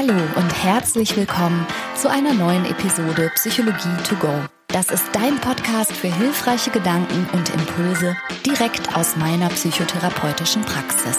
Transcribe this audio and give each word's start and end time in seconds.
Hallo 0.00 0.14
und 0.36 0.62
herzlich 0.62 1.16
willkommen 1.16 1.66
zu 1.96 2.08
einer 2.08 2.32
neuen 2.32 2.64
Episode 2.66 3.32
Psychologie 3.34 3.96
to 4.04 4.14
go. 4.14 4.32
Das 4.68 4.92
ist 4.92 5.04
dein 5.12 5.40
Podcast 5.40 5.90
für 5.90 6.14
hilfreiche 6.14 6.70
Gedanken 6.70 7.26
und 7.32 7.52
Impulse 7.52 8.16
direkt 8.46 8.94
aus 8.94 9.16
meiner 9.16 9.48
psychotherapeutischen 9.48 10.62
Praxis. 10.62 11.16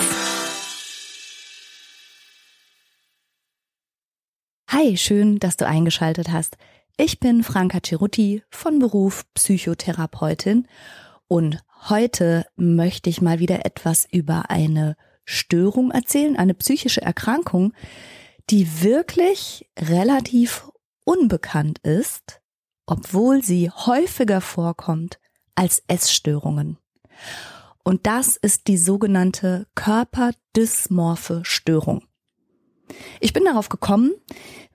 Hi, 4.69 4.95
schön, 4.95 5.39
dass 5.39 5.57
du 5.57 5.67
eingeschaltet 5.67 6.29
hast. 6.31 6.55
Ich 6.95 7.19
bin 7.19 7.43
Franka 7.43 7.79
Cerutti 7.85 8.43
von 8.49 8.79
Beruf 8.79 9.25
Psychotherapeutin 9.33 10.69
und 11.27 11.61
heute 11.89 12.45
möchte 12.55 13.09
ich 13.09 13.21
mal 13.21 13.39
wieder 13.39 13.65
etwas 13.65 14.07
über 14.09 14.49
eine 14.49 14.95
Störung 15.25 15.91
erzählen, 15.91 16.37
eine 16.37 16.53
psychische 16.53 17.01
Erkrankung, 17.01 17.73
die 18.49 18.81
wirklich 18.81 19.69
relativ 19.77 20.69
unbekannt 21.05 21.79
ist, 21.79 22.41
obwohl 22.85 23.43
sie 23.43 23.69
häufiger 23.69 24.41
vorkommt 24.41 25.19
als 25.55 25.83
Essstörungen. 25.87 26.77
Und 27.83 28.07
das 28.07 28.35
ist 28.35 28.67
die 28.67 28.77
sogenannte 28.77 29.67
körperdysmorphe 29.75 31.41
Störung. 31.43 32.03
Ich 33.19 33.33
bin 33.33 33.45
darauf 33.45 33.69
gekommen, 33.69 34.13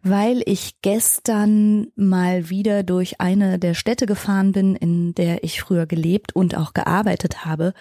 weil 0.03 0.43
ich 0.47 0.81
gestern 0.83 1.89
mal 1.97 2.51
wieder 2.51 2.83
durch 2.83 3.21
eine 3.21 3.59
der 3.59 3.75
Städte 3.75 4.07
gefahren 4.07 4.53
bin, 4.53 4.77
in 4.77 5.15
der 5.15 5.43
ich 5.43 5.61
früher 5.61 5.87
gelebt 5.87 6.37
und 6.37 6.57
auch 6.57 6.75
gearbeitet 6.75 7.45
habe 7.45 7.75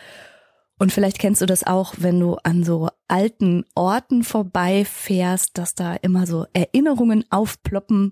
und 0.84 0.92
vielleicht 0.92 1.18
kennst 1.18 1.42
du 1.42 1.46
das 1.46 1.64
auch, 1.64 1.94
wenn 2.00 2.20
du 2.20 2.36
an 2.44 2.66
so 2.66 2.90
alten 3.08 3.64
Orten 3.74 4.22
vorbeifährst, 4.22 5.58
dass 5.58 5.76
da 5.76 5.96
immer 5.96 6.28
so 6.28 6.46
Erinnerungen 6.52 7.24
aufploppen 7.30 8.12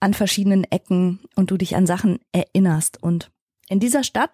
an 0.00 0.12
verschiedenen 0.12 0.64
Ecken 0.64 1.20
und 1.36 1.52
du 1.52 1.56
dich 1.56 1.76
an 1.76 1.86
Sachen 1.86 2.18
erinnerst. 2.32 3.00
Und 3.00 3.30
in 3.68 3.78
dieser 3.78 4.02
Stadt 4.02 4.32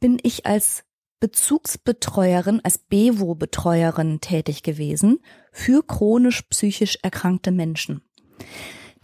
bin 0.00 0.18
ich 0.22 0.46
als 0.46 0.84
Bezugsbetreuerin, 1.20 2.62
als 2.64 2.78
Bewo-Betreuerin 2.78 4.22
tätig 4.22 4.62
gewesen 4.62 5.18
für 5.52 5.86
chronisch 5.86 6.44
psychisch 6.48 6.96
erkrankte 7.02 7.50
Menschen. 7.50 8.00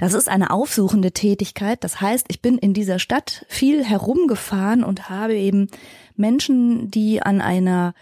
Das 0.03 0.15
ist 0.15 0.29
eine 0.29 0.51
aufsuchende 0.51 1.13
Tätigkeit. 1.13 1.85
Das 1.85 2.01
heißt, 2.01 2.27
ich 2.29 2.43
bin 2.43 2.59
in 2.59 2.75
dieser 2.75 2.99
Stadt 2.99 3.47
viel 3.49 3.85
herumgefahren 3.85 4.83
und 4.83 5.09
habe 5.09 5.37
eben 5.37 5.69
Menschen, 6.17 6.91
die 6.91 7.23
an 7.23 7.41
einer 7.41 7.95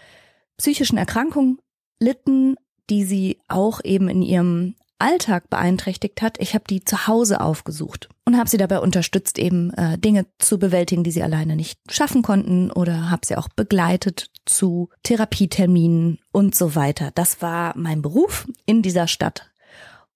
psychischen 0.57 0.97
Erkrankung 0.97 1.59
litten, 1.99 2.55
die 2.89 3.03
sie 3.03 3.37
auch 3.47 3.81
eben 3.83 4.09
in 4.09 4.23
ihrem 4.23 4.73
Alltag 4.97 5.51
beeinträchtigt 5.51 6.23
hat. 6.23 6.39
Ich 6.39 6.55
habe 6.55 6.63
die 6.67 6.83
zu 6.83 7.05
Hause 7.05 7.39
aufgesucht 7.39 8.09
und 8.25 8.35
habe 8.35 8.49
sie 8.49 8.57
dabei 8.57 8.79
unterstützt, 8.79 9.37
eben 9.37 9.71
äh, 9.75 9.99
Dinge 9.99 10.25
zu 10.39 10.57
bewältigen, 10.57 11.03
die 11.03 11.11
sie 11.11 11.21
alleine 11.21 11.55
nicht 11.55 11.79
schaffen 11.91 12.23
konnten 12.23 12.71
oder 12.71 13.11
habe 13.11 13.27
sie 13.27 13.35
auch 13.35 13.47
begleitet 13.47 14.31
zu 14.47 14.89
Therapieterminen 15.03 16.17
und 16.31 16.55
so 16.55 16.73
weiter. 16.73 17.11
Das 17.13 17.43
war 17.43 17.77
mein 17.77 18.01
Beruf 18.01 18.47
in 18.65 18.81
dieser 18.81 19.07
Stadt. 19.07 19.51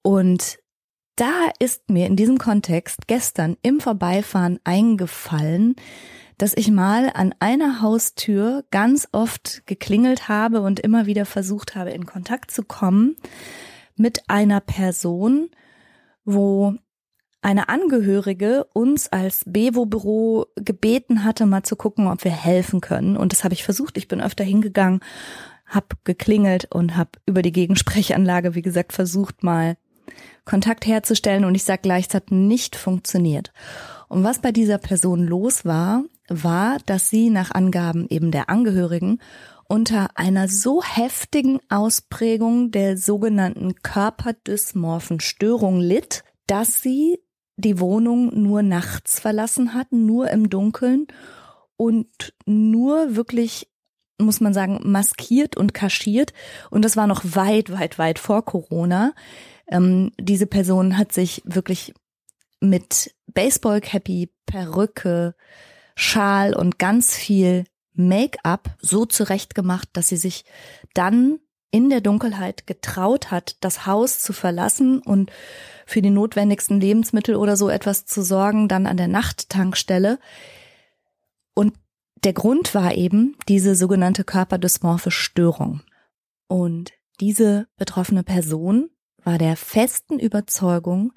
Und 0.02 0.58
da 1.16 1.50
ist 1.60 1.90
mir 1.90 2.08
in 2.08 2.16
diesem 2.16 2.38
Kontext 2.38 3.08
gestern 3.08 3.58
im 3.62 3.80
Vorbeifahren 3.80 4.60
eingefallen, 4.64 5.76
dass 6.38 6.54
ich 6.56 6.70
mal 6.70 7.10
an 7.14 7.34
einer 7.40 7.82
Haustür 7.82 8.66
ganz 8.72 9.08
oft 9.12 9.66
geklingelt 9.66 10.28
habe 10.28 10.62
und 10.62 10.80
immer 10.80 11.06
wieder 11.06 11.26
versucht 11.26 11.76
habe, 11.76 11.92
in 11.92 12.06
Kontakt 12.06 12.52
zu 12.52 12.64
kommen 12.64 13.16
mit 13.96 14.30
einer 14.30 14.60
Person, 14.60 15.50
wo 16.26 16.76
eine 17.42 17.70
Angehörige 17.70 18.66
uns 18.74 19.08
als 19.08 19.44
Bewo-Büro 19.46 20.48
gebeten 20.56 21.24
hatte, 21.24 21.46
mal 21.46 21.64
zu 21.64 21.76
gucken, 21.76 22.08
ob 22.08 22.24
wir 22.24 22.32
helfen 22.32 22.82
können. 22.82 23.16
Und 23.16 23.32
das 23.32 23.44
habe 23.44 23.54
ich 23.54 23.64
versucht. 23.64 23.98
Ich 23.98 24.08
bin 24.08 24.20
öfter 24.20 24.44
hingegangen, 24.44 25.00
habe 25.66 25.96
geklingelt 26.04 26.68
und 26.74 26.98
habe 26.98 27.12
über 27.26 27.44
die 27.44 27.52
Gegensprechanlage, 27.52 28.56
wie 28.56 28.64
gesagt, 28.64 28.94
versucht 28.94 29.44
mal 29.44 29.78
Kontakt 30.46 30.86
herzustellen. 30.86 31.46
Und 31.46 31.56
ich 31.56 31.64
sage 31.64 31.82
gleich, 31.84 32.08
es 32.08 32.14
hat 32.14 32.32
nicht 32.32 32.76
funktioniert. 32.76 33.52
Und 34.08 34.24
was 34.24 34.40
bei 34.40 34.52
dieser 34.52 34.78
Person 34.78 35.26
los 35.26 35.66
war, 35.66 36.04
war, 36.28 36.78
dass 36.86 37.10
sie 37.10 37.30
nach 37.30 37.52
Angaben 37.52 38.08
eben 38.10 38.32
der 38.32 38.50
Angehörigen 38.50 39.20
unter 39.68 40.10
einer 40.16 40.48
so 40.48 40.84
heftigen 40.84 41.60
Ausprägung 41.70 42.72
der 42.72 42.98
sogenannten 42.98 43.76
körperdysmorphen 43.76 45.20
Störung 45.20 45.80
litt, 45.80 46.24
dass 46.48 46.82
sie 46.82 47.20
die 47.58 47.80
Wohnung 47.80 48.42
nur 48.42 48.62
nachts 48.62 49.20
verlassen 49.20 49.74
hat, 49.74 49.92
nur 49.92 50.30
im 50.30 50.50
Dunkeln 50.50 51.08
und 51.78 52.34
nur 52.46 53.16
wirklich, 53.16 53.70
muss 54.20 54.42
man 54.42 54.54
sagen, 54.54 54.80
maskiert 54.84 55.58
und 55.58 55.74
kaschiert. 55.74 56.34
Und 56.70 56.86
das 56.86 56.96
war 56.96 57.08
noch 57.08 57.24
weit, 57.24 57.72
weit, 57.72 57.98
weit 57.98 58.20
vor 58.20 58.46
Corona. 58.46 59.14
Ähm, 59.68 60.12
diese 60.20 60.48
Person 60.48 60.98
hat 60.98 61.12
sich 61.12 61.42
wirklich 61.46 61.94
mit 62.60 63.16
Baseball-Cappy, 63.28 64.32
Perücke, 64.46 65.36
Schal 65.96 66.56
und 66.56 66.80
ganz 66.80 67.16
viel 67.16 67.66
Make-up 67.94 68.76
so 68.80 69.06
zurechtgemacht, 69.06 69.90
dass 69.94 70.10
sie 70.10 70.18
sich 70.18 70.44
dann 70.94 71.40
in 71.72 71.90
der 71.90 72.02
Dunkelheit 72.02 72.68
getraut 72.68 73.32
hat, 73.32 73.58
das 73.62 73.86
Haus 73.86 74.20
zu 74.20 74.34
verlassen 74.34 75.00
und 75.00 75.32
für 75.86 76.02
die 76.02 76.10
notwendigsten 76.10 76.80
Lebensmittel 76.80 77.36
oder 77.36 77.58
so 77.58 77.70
etwas 77.70 78.06
zu 78.06 78.22
sorgen, 78.22 78.68
dann 78.68 78.88
an 78.88 78.98
der 78.98 79.08
Nachttankstelle. 79.08 80.20
Und 81.54 81.74
der 82.24 82.34
Grund 82.34 82.74
war 82.76 82.96
eben 82.96 83.36
diese 83.48 83.76
sogenannte 83.76 84.24
körperdysmorphe 84.24 85.12
Störung. 85.12 85.82
Und 86.48 86.94
diese 87.20 87.68
betroffene 87.78 88.24
Person 88.24 88.90
war 89.26 89.38
der 89.38 89.58
festen 89.58 90.20
Überzeugung, 90.20 91.12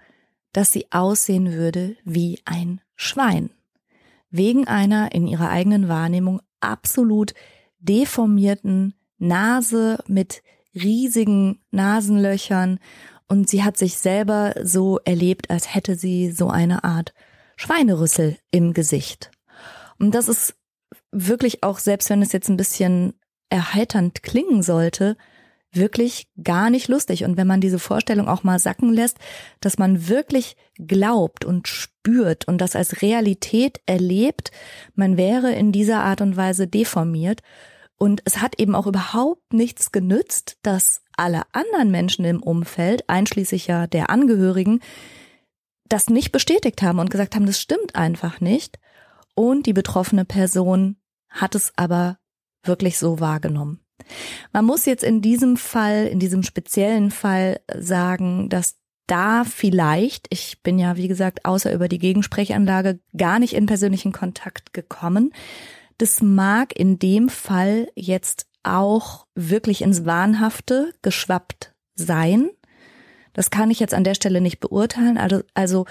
dass 0.53 0.73
sie 0.73 0.87
aussehen 0.91 1.53
würde 1.53 1.97
wie 2.05 2.41
ein 2.45 2.81
Schwein. 2.97 3.51
Wegen 4.31 4.67
einer 4.67 5.13
in 5.13 5.27
ihrer 5.27 5.51
eigenen 5.51 5.89
Wahrnehmung 5.89 6.41
absolut 6.61 7.35
deformierten 7.79 8.95
Nase 9.19 10.03
mit 10.07 10.43
riesigen 10.75 11.61
Nasenlöchern 11.71 12.79
und 13.29 13.49
sie 13.49 13.63
hat 13.63 13.77
sich 13.77 13.99
selber 13.99 14.55
so 14.63 14.99
erlebt, 15.05 15.51
als 15.51 15.75
hätte 15.75 15.97
sie 15.97 16.31
so 16.31 16.49
eine 16.49 16.85
Art 16.85 17.15
Schweinerüssel 17.57 18.39
im 18.51 18.73
Gesicht. 18.73 19.31
Und 19.99 20.15
das 20.15 20.29
ist 20.29 20.57
wirklich 21.11 21.63
auch, 21.63 21.79
selbst 21.79 22.09
wenn 22.11 22.23
es 22.23 22.33
jetzt 22.33 22.49
ein 22.49 22.57
bisschen 22.57 23.15
erheiternd 23.51 24.23
klingen 24.23 24.63
sollte, 24.63 25.17
wirklich 25.79 26.29
gar 26.43 26.71
nicht 26.71 26.89
lustig. 26.89 27.25
Und 27.25 27.37
wenn 27.37 27.47
man 27.47 27.61
diese 27.61 27.79
Vorstellung 27.79 28.29
auch 28.29 28.43
mal 28.43 28.59
sacken 28.59 28.93
lässt, 28.93 29.19
dass 29.61 29.79
man 29.79 30.09
wirklich 30.09 30.57
glaubt 30.77 31.45
und 31.45 31.69
spürt 31.69 32.47
und 32.47 32.61
das 32.61 32.77
als 32.77 33.03
Realität 33.03 33.81
erlebt, 33.87 34.51
man 34.95 35.17
wäre 35.17 35.53
in 35.53 35.73
dieser 35.73 36.03
Art 36.03 36.21
und 36.21 36.37
Weise 36.37 36.69
deformiert. 36.69 37.41
Und 37.97 38.23
es 38.25 38.41
hat 38.41 38.61
eben 38.61 38.75
auch 38.75 38.87
überhaupt 38.87 39.53
nichts 39.53 39.91
genützt, 39.91 40.59
dass 40.63 41.03
alle 41.17 41.43
anderen 41.53 41.91
Menschen 41.91 42.25
im 42.25 42.43
Umfeld, 42.43 43.09
einschließlich 43.09 43.67
ja 43.67 43.87
der 43.87 44.11
Angehörigen, 44.11 44.81
das 45.89 46.09
nicht 46.09 46.31
bestätigt 46.31 46.83
haben 46.83 46.99
und 46.99 47.11
gesagt 47.11 47.35
haben, 47.35 47.47
das 47.47 47.61
stimmt 47.61 47.97
einfach 47.97 48.41
nicht. 48.41 48.79
Und 49.35 49.67
die 49.67 49.73
betroffene 49.73 50.25
Person 50.25 50.97
hat 51.29 51.55
es 51.55 51.73
aber 51.77 52.19
wirklich 52.63 52.99
so 52.99 53.21
wahrgenommen. 53.21 53.81
Man 54.53 54.65
muss 54.65 54.85
jetzt 54.85 55.05
in 55.05 55.21
diesem 55.21 55.57
Fall, 55.57 56.07
in 56.07 56.19
diesem 56.19 56.43
speziellen 56.43 57.11
Fall 57.11 57.61
sagen, 57.75 58.49
dass 58.49 58.77
da 59.07 59.45
vielleicht, 59.45 60.27
ich 60.31 60.63
bin 60.63 60.79
ja 60.79 60.97
wie 60.97 61.09
gesagt 61.09 61.45
außer 61.45 61.73
über 61.73 61.89
die 61.89 61.99
Gegensprechanlage 61.99 63.01
gar 63.17 63.39
nicht 63.39 63.55
in 63.55 63.67
persönlichen 63.67 64.13
Kontakt 64.13 64.73
gekommen, 64.73 65.33
das 65.97 66.23
mag 66.23 66.79
in 66.79 66.99
dem 66.99 67.29
Fall 67.29 67.89
jetzt 67.97 68.47
auch 68.63 69.27
wirklich 69.35 69.83
ins 69.83 70.05
Wahnhafte 70.05 70.93
geschwappt 71.03 71.75
sein. 71.95 72.51
Das 73.33 73.51
kann 73.51 73.71
ich 73.71 73.81
jetzt 73.81 73.95
an 73.95 74.05
der 74.05 74.15
Stelle 74.15 74.41
nicht 74.41 74.61
beurteilen. 74.61 75.19
Also, 75.19 75.43
also 75.55 75.87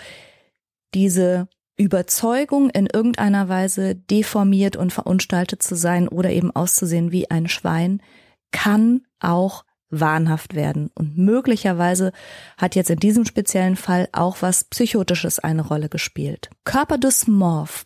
diese 0.93 1.47
Überzeugung 1.77 2.71
in 2.71 2.87
irgendeiner 2.87 3.49
Weise 3.49 3.95
deformiert 3.95 4.75
und 4.75 4.91
verunstaltet 4.91 5.61
zu 5.61 5.75
sein 5.75 6.07
oder 6.07 6.31
eben 6.31 6.51
auszusehen 6.55 7.11
wie 7.11 7.29
ein 7.29 7.47
Schwein, 7.47 8.01
kann 8.51 9.05
auch 9.19 9.63
wahnhaft 9.89 10.55
werden. 10.55 10.89
Und 10.95 11.17
möglicherweise 11.17 12.11
hat 12.57 12.75
jetzt 12.75 12.89
in 12.89 12.99
diesem 12.99 13.25
speziellen 13.25 13.75
Fall 13.75 14.09
auch 14.11 14.41
was 14.41 14.63
Psychotisches 14.65 15.39
eine 15.39 15.65
Rolle 15.65 15.87
gespielt. 15.87 16.49
Körperdysmorph 16.65 17.85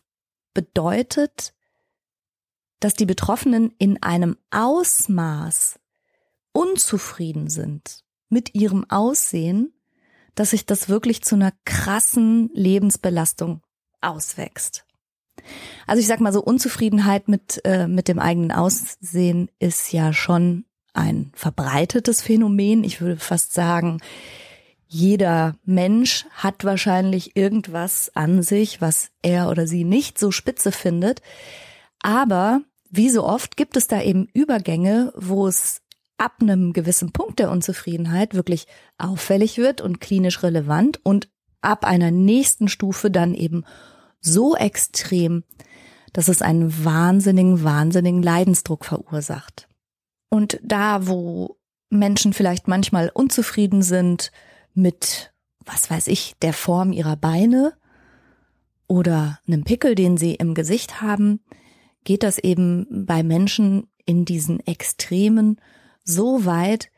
bedeutet, 0.53 1.53
dass 2.79 2.93
die 2.93 3.05
Betroffenen 3.05 3.73
in 3.77 4.01
einem 4.01 4.37
Ausmaß 4.49 5.79
unzufrieden 6.53 7.49
sind 7.49 8.03
mit 8.29 8.55
ihrem 8.55 8.89
Aussehen, 8.89 9.73
dass 10.33 10.51
sich 10.51 10.65
das 10.65 10.89
wirklich 10.89 11.23
zu 11.23 11.35
einer 11.35 11.53
krassen 11.65 12.49
Lebensbelastung 12.53 13.61
auswächst. 14.01 14.85
Also 15.87 15.99
ich 15.99 16.07
sag 16.07 16.19
mal 16.19 16.33
so, 16.33 16.41
Unzufriedenheit 16.41 17.27
mit, 17.27 17.61
äh, 17.65 17.87
mit 17.87 18.07
dem 18.07 18.19
eigenen 18.19 18.51
Aussehen 18.51 19.49
ist 19.59 19.91
ja 19.91 20.13
schon 20.13 20.65
ein 20.93 21.31
verbreitetes 21.33 22.21
Phänomen. 22.21 22.83
Ich 22.83 23.01
würde 23.01 23.17
fast 23.17 23.53
sagen, 23.53 23.99
jeder 24.87 25.55
Mensch 25.63 26.25
hat 26.31 26.65
wahrscheinlich 26.65 27.37
irgendwas 27.37 28.11
an 28.13 28.43
sich, 28.43 28.81
was 28.81 29.11
er 29.21 29.49
oder 29.49 29.65
sie 29.65 29.85
nicht 29.85 30.19
so 30.19 30.31
spitze 30.31 30.71
findet. 30.71 31.21
Aber 32.01 32.61
wie 32.89 33.09
so 33.09 33.23
oft 33.23 33.55
gibt 33.55 33.77
es 33.77 33.87
da 33.87 34.01
eben 34.01 34.27
Übergänge, 34.33 35.13
wo 35.15 35.47
es 35.47 35.81
ab 36.17 36.35
einem 36.41 36.73
gewissen 36.73 37.13
Punkt 37.13 37.39
der 37.39 37.49
Unzufriedenheit 37.49 38.33
wirklich 38.33 38.67
auffällig 38.97 39.57
wird 39.57 39.79
und 39.79 40.01
klinisch 40.01 40.43
relevant 40.43 40.99
und 41.03 41.29
ab 41.61 41.85
einer 41.85 42.11
nächsten 42.11 42.67
Stufe 42.67 43.11
dann 43.11 43.33
eben 43.33 43.63
so 44.19 44.55
extrem, 44.55 45.43
dass 46.13 46.27
es 46.27 46.41
einen 46.41 46.83
wahnsinnigen, 46.83 47.63
wahnsinnigen 47.63 48.21
Leidensdruck 48.21 48.85
verursacht. 48.85 49.67
Und 50.29 50.59
da, 50.63 51.07
wo 51.07 51.57
Menschen 51.89 52.33
vielleicht 52.33 52.67
manchmal 52.67 53.09
unzufrieden 53.13 53.81
sind 53.81 54.31
mit, 54.73 55.33
was 55.65 55.89
weiß 55.89 56.07
ich, 56.07 56.35
der 56.41 56.53
Form 56.53 56.93
ihrer 56.93 57.17
Beine 57.17 57.73
oder 58.87 59.39
einem 59.47 59.63
Pickel, 59.63 59.95
den 59.95 60.17
sie 60.17 60.35
im 60.35 60.53
Gesicht 60.53 61.01
haben, 61.01 61.41
geht 62.03 62.23
das 62.23 62.39
eben 62.39 63.05
bei 63.05 63.23
Menschen 63.23 63.87
in 64.05 64.25
diesen 64.25 64.59
Extremen 64.61 65.59
so 66.03 66.45
weit, 66.45 66.89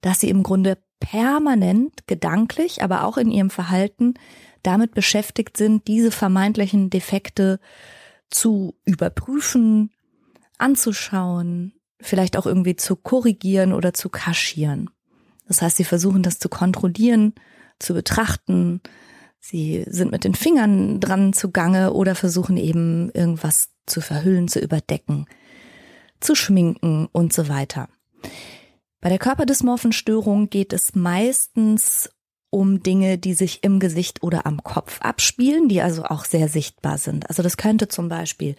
dass 0.00 0.20
sie 0.20 0.30
im 0.30 0.42
Grunde 0.42 0.78
permanent 1.04 2.06
gedanklich, 2.06 2.82
aber 2.82 3.04
auch 3.04 3.18
in 3.18 3.30
ihrem 3.30 3.50
Verhalten 3.50 4.14
damit 4.62 4.94
beschäftigt 4.94 5.58
sind, 5.58 5.86
diese 5.86 6.10
vermeintlichen 6.10 6.88
Defekte 6.88 7.60
zu 8.30 8.74
überprüfen, 8.86 9.90
anzuschauen, 10.56 11.74
vielleicht 12.00 12.38
auch 12.38 12.46
irgendwie 12.46 12.76
zu 12.76 12.96
korrigieren 12.96 13.74
oder 13.74 13.92
zu 13.92 14.08
kaschieren. 14.08 14.88
Das 15.46 15.60
heißt, 15.60 15.76
sie 15.76 15.84
versuchen 15.84 16.22
das 16.22 16.38
zu 16.38 16.48
kontrollieren, 16.48 17.34
zu 17.78 17.92
betrachten. 17.92 18.80
Sie 19.40 19.84
sind 19.86 20.10
mit 20.10 20.24
den 20.24 20.34
Fingern 20.34 21.00
dran 21.00 21.34
zugange 21.34 21.92
oder 21.92 22.14
versuchen 22.14 22.56
eben 22.56 23.10
irgendwas 23.10 23.68
zu 23.84 24.00
verhüllen, 24.00 24.48
zu 24.48 24.58
überdecken, 24.58 25.26
zu 26.20 26.34
schminken 26.34 27.08
und 27.12 27.34
so 27.34 27.48
weiter. 27.50 27.90
Bei 29.04 29.10
der 29.10 29.18
Körperdysmorphenstörung 29.18 30.48
geht 30.48 30.72
es 30.72 30.94
meistens 30.94 32.08
um 32.48 32.82
Dinge, 32.82 33.18
die 33.18 33.34
sich 33.34 33.62
im 33.62 33.78
Gesicht 33.78 34.22
oder 34.22 34.46
am 34.46 34.62
Kopf 34.62 34.98
abspielen, 35.02 35.68
die 35.68 35.82
also 35.82 36.04
auch 36.04 36.24
sehr 36.24 36.48
sichtbar 36.48 36.96
sind. 36.96 37.28
Also 37.28 37.42
das 37.42 37.58
könnte 37.58 37.88
zum 37.88 38.08
Beispiel 38.08 38.56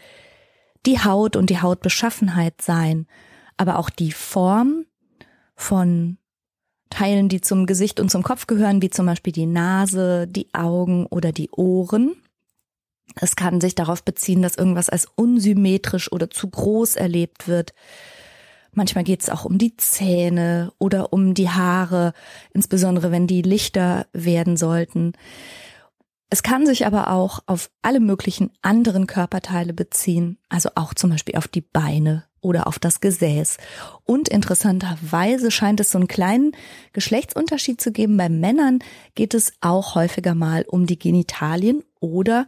die 0.86 1.00
Haut 1.00 1.36
und 1.36 1.50
die 1.50 1.64
Hautbeschaffenheit 1.64 2.62
sein, 2.62 3.08
aber 3.58 3.80
auch 3.80 3.90
die 3.90 4.12
Form 4.12 4.86
von 5.56 6.20
Teilen, 6.92 7.28
die 7.28 7.42
zum 7.42 7.66
Gesicht 7.66 8.00
und 8.00 8.12
zum 8.12 8.22
Kopf 8.22 8.46
gehören, 8.46 8.84
wie 8.84 8.92
zum 8.92 9.08
Beispiel 9.08 9.34
die 9.34 9.48
Nase, 9.48 10.28
die 10.28 10.54
Augen 10.54 11.08
oder 11.08 11.32
die 11.32 11.50
Ohren. 11.50 12.18
Es 13.20 13.36
kann 13.36 13.62
sich 13.62 13.74
darauf 13.74 14.04
beziehen, 14.04 14.44
dass 14.44 14.58
irgendwas 14.58 14.90
als 14.90 15.08
unsymmetrisch 15.16 16.12
oder 16.12 16.30
zu 16.30 16.48
groß 16.48 16.98
erlebt 16.98 17.48
wird. 17.48 17.74
Manchmal 18.76 19.04
geht 19.04 19.22
es 19.22 19.30
auch 19.30 19.46
um 19.46 19.58
die 19.58 19.76
Zähne 19.78 20.72
oder 20.78 21.12
um 21.14 21.34
die 21.34 21.50
Haare, 21.50 22.14
insbesondere 22.54 23.12
wenn 23.12 23.26
die 23.26 23.42
lichter 23.42 24.06
werden 24.14 24.58
sollten. 24.58 25.14
Es 26.30 26.44
kann 26.44 26.66
sich 26.66 26.86
aber 26.86 27.12
auch 27.12 27.40
auf 27.46 27.70
alle 27.82 28.00
möglichen 28.00 28.52
anderen 28.62 29.08
Körperteile 29.08 29.74
beziehen, 29.74 30.38
also 30.50 30.70
auch 30.76 30.94
zum 30.94 31.12
Beispiel 31.12 31.36
auf 31.36 31.48
die 31.48 31.62
Beine 31.62 32.26
oder 32.42 32.68
auf 32.68 32.78
das 32.78 33.00
Gesäß. 33.00 33.58
Und 34.04 34.28
interessanterweise 34.28 35.50
scheint 35.50 35.80
es 35.80 35.92
so 35.92 35.98
einen 35.98 36.08
kleinen 36.08 36.52
Geschlechtsunterschied 36.94 37.80
zu 37.80 37.92
geben. 37.92 38.18
Bei 38.18 38.28
Männern 38.28 38.80
geht 39.16 39.34
es 39.34 39.54
auch 39.62 39.96
häufiger 39.96 40.36
mal 40.36 40.66
um 40.68 40.86
die 40.86 41.00
Genitalien 41.00 41.84
oder 42.00 42.48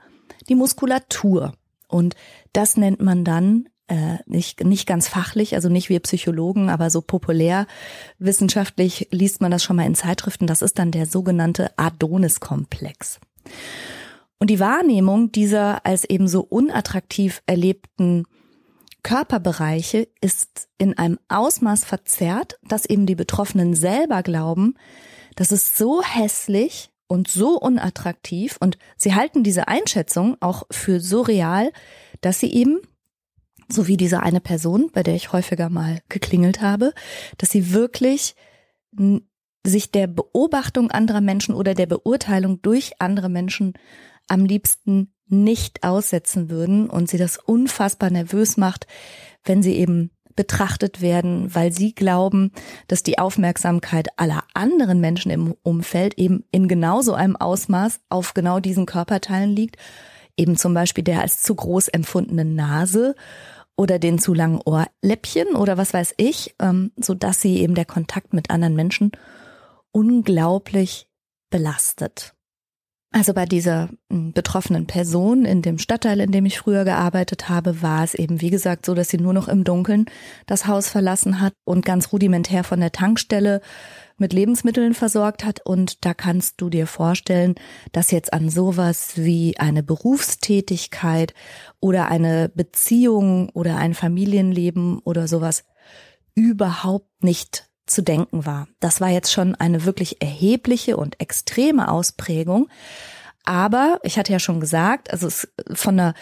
die 0.50 0.56
Muskulatur. 0.56 1.54
Und 1.88 2.16
das 2.52 2.78
nennt 2.78 3.02
man 3.02 3.24
dann 3.24 3.70
äh, 3.88 4.18
nicht, 4.26 4.64
nicht 4.64 4.86
ganz 4.86 5.08
fachlich, 5.08 5.56
also 5.56 5.70
nicht 5.70 5.90
wir 5.90 6.00
Psychologen, 6.02 6.70
aber 6.70 6.90
so 6.90 7.02
populär 7.02 7.68
wissenschaftlich 8.20 9.08
liest 9.12 9.42
man 9.42 9.52
das 9.52 9.64
schon 9.64 9.76
mal 9.78 9.86
in 9.86 9.96
Zeitschriften. 9.96 10.48
Das 10.48 10.62
ist 10.62 10.78
dann 10.78 10.92
der 10.92 11.06
sogenannte 11.06 11.72
Adonis-Komplex. 11.78 13.20
Und 14.40 14.50
die 14.50 14.60
Wahrnehmung 14.60 15.32
dieser 15.32 15.86
als 15.86 16.04
eben 16.04 16.28
so 16.28 16.42
unattraktiv 16.42 17.42
erlebten 17.46 18.26
Körperbereiche 19.04 20.08
ist 20.22 20.68
in 20.78 20.98
einem 20.98 21.18
Ausmaß 21.30 21.86
verzerrt, 21.86 22.60
dass 22.68 22.86
eben 22.86 23.06
die 23.06 23.16
Betroffenen 23.16 23.74
selber 23.74 24.22
glauben, 24.22 24.76
das 25.36 25.52
ist 25.52 25.78
so 25.78 26.04
hässlich 26.04 26.92
und 27.08 27.30
so 27.30 27.58
unattraktiv 27.58 28.58
und 28.60 28.78
sie 28.98 29.16
halten 29.16 29.44
diese 29.44 29.68
Einschätzung 29.70 30.36
auch 30.42 30.64
für 30.72 31.00
so 31.00 31.22
real, 31.22 31.72
dass 32.20 32.40
sie 32.40 32.52
eben 32.52 32.82
so 33.70 33.88
wie 33.88 33.98
diese 33.98 34.22
eine 34.24 34.40
Person, 34.40 34.90
bei 34.94 35.04
der 35.04 35.16
ich 35.16 35.34
häufiger 35.34 35.70
mal 35.70 36.00
geklingelt 36.10 36.62
habe, 36.62 36.94
dass 37.38 37.52
sie 37.52 37.74
wirklich 37.74 38.36
sich 39.66 39.92
der 39.92 40.08
Beobachtung 40.08 40.92
anderer 40.92 41.22
Menschen 41.22 41.54
oder 41.54 41.74
der 41.74 41.88
Beurteilung 41.88 42.62
durch 42.62 42.94
andere 43.00 43.30
Menschen 43.30 43.74
am 44.28 44.46
liebsten 44.46 45.14
nicht 45.28 45.84
aussetzen 45.84 46.50
würden 46.50 46.90
und 46.90 47.10
sie 47.10 47.18
das 47.18 47.38
unfassbar 47.38 48.10
nervös 48.10 48.58
macht, 48.58 48.88
wenn 49.44 49.62
sie 49.62 49.74
eben 49.74 50.12
betrachtet 50.36 51.02
werden, 51.02 51.54
weil 51.54 51.74
sie 51.74 51.94
glauben, 51.94 52.52
dass 52.88 53.04
die 53.04 53.20
Aufmerksamkeit 53.20 54.08
aller 54.18 54.44
anderen 54.54 55.02
Menschen 55.02 55.32
im 55.32 55.56
Umfeld 55.64 56.14
eben 56.18 56.46
in 56.52 56.68
genauso 56.68 57.14
einem 57.14 57.36
Ausmaß 57.36 58.00
auf 58.10 58.34
genau 58.34 58.60
diesen 58.60 58.86
Körperteilen 58.86 59.50
liegt, 59.50 59.78
eben 60.38 60.56
zum 60.56 60.74
Beispiel 60.74 61.04
der 61.04 61.22
als 61.22 61.42
zu 61.42 61.56
groß 61.56 61.90
empfundenen 61.90 62.56
Nase 62.56 63.16
oder 63.78 64.00
den 64.00 64.20
zu 64.20 64.34
langen 64.34 64.60
Ohrläppchen 64.66 65.56
oder 65.56 65.78
was 65.78 65.94
weiß 65.94 66.16
ich, 66.18 66.56
ähm, 66.60 66.92
so 66.98 67.14
dass 67.14 67.42
sie 67.42 67.60
eben 67.60 67.76
der 67.76 67.86
Kontakt 67.86 68.34
mit 68.34 68.50
anderen 68.50 68.76
Menschen 68.76 69.12
unglaublich 69.92 71.08
belastet. 71.50 72.34
Also 73.18 73.34
bei 73.34 73.48
dieser 73.48 73.90
hm, 74.12 74.32
betroffenen 74.34 74.86
Person 74.86 75.44
in 75.44 75.64
dem 75.64 75.80
Stadtteil, 75.80 76.20
in 76.20 76.32
dem 76.32 76.46
ich 76.46 76.60
früher 76.60 76.86
gearbeitet 76.86 77.50
habe, 77.50 77.82
war 77.82 78.04
es 78.04 78.14
eben, 78.14 78.42
wie 78.42 78.52
gesagt, 78.52 78.86
so, 78.86 78.94
dass 78.94 79.10
sie 79.10 79.18
nur 79.18 79.34
noch 79.34 79.48
im 79.48 79.64
Dunkeln 79.64 80.06
das 80.46 80.68
Haus 80.68 80.88
verlassen 80.88 81.42
hat 81.42 81.54
und 81.66 81.84
ganz 81.84 82.14
rudimentär 82.14 82.64
von 82.64 82.80
der 82.80 82.92
Tankstelle 82.92 83.62
mit 84.20 84.34
Lebensmitteln 84.34 84.94
versorgt 84.94 85.46
hat. 85.46 85.62
Und 85.66 86.06
da 86.06 86.14
kannst 86.14 86.62
du 86.62 86.70
dir 86.70 86.86
vorstellen, 86.86 87.56
dass 87.92 88.12
jetzt 88.12 88.34
an 88.34 88.52
sowas 88.52 89.14
wie 89.16 89.58
eine 89.58 89.82
Berufstätigkeit 89.82 91.34
oder 91.80 92.10
eine 92.10 92.50
Beziehung 92.54 93.50
oder 93.50 93.78
ein 93.78 93.96
Familienleben 93.96 95.00
oder 95.00 95.28
sowas 95.28 95.64
überhaupt 96.36 97.24
nicht 97.24 97.68
zu 97.88 98.04
denken 98.04 98.46
war. 98.46 98.68
Das 98.80 99.02
war 99.02 99.10
jetzt 99.10 99.32
schon 99.32 99.56
eine 99.56 99.86
wirklich 99.86 100.22
erhebliche 100.22 100.98
und 100.98 101.20
extreme 101.20 101.90
Ausprägung. 101.90 102.70
Aber 103.44 104.00
ich 104.04 104.20
hatte 104.20 104.32
ja 104.32 104.40
schon 104.40 104.60
gesagt, 104.60 105.12
also 105.12 105.30
von 105.74 106.00
einer, 106.00 106.14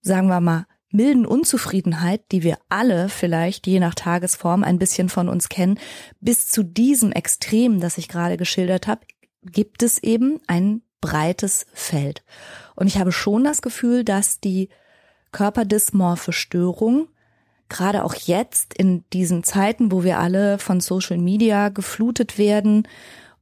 sagen 0.00 0.28
wir 0.28 0.40
mal, 0.40 0.66
milden 0.92 1.26
Unzufriedenheit, 1.26 2.30
die 2.30 2.42
wir 2.42 2.58
alle 2.68 3.08
vielleicht 3.08 3.66
je 3.66 3.80
nach 3.80 3.94
Tagesform 3.94 4.62
ein 4.62 4.78
bisschen 4.78 5.08
von 5.08 5.28
uns 5.28 5.48
kennen, 5.48 5.78
bis 6.20 6.48
zu 6.48 6.62
diesem 6.62 7.12
Extrem, 7.12 7.80
das 7.80 7.98
ich 7.98 8.08
gerade 8.08 8.36
geschildert 8.36 8.86
habe, 8.86 9.00
gibt 9.42 9.82
es 9.82 9.98
eben 9.98 10.38
ein 10.46 10.82
breites 11.00 11.66
Feld. 11.72 12.22
Und 12.76 12.86
ich 12.86 12.98
habe 12.98 13.10
schon 13.10 13.42
das 13.42 13.62
Gefühl, 13.62 14.04
dass 14.04 14.38
die 14.38 14.68
körperdysmorphe 15.32 16.32
Störung 16.32 17.08
gerade 17.72 18.04
auch 18.04 18.14
jetzt 18.14 18.74
in 18.74 19.04
diesen 19.12 19.42
Zeiten, 19.42 19.90
wo 19.90 20.04
wir 20.04 20.18
alle 20.18 20.58
von 20.58 20.80
Social 20.80 21.18
Media 21.18 21.68
geflutet 21.70 22.38
werden 22.38 22.86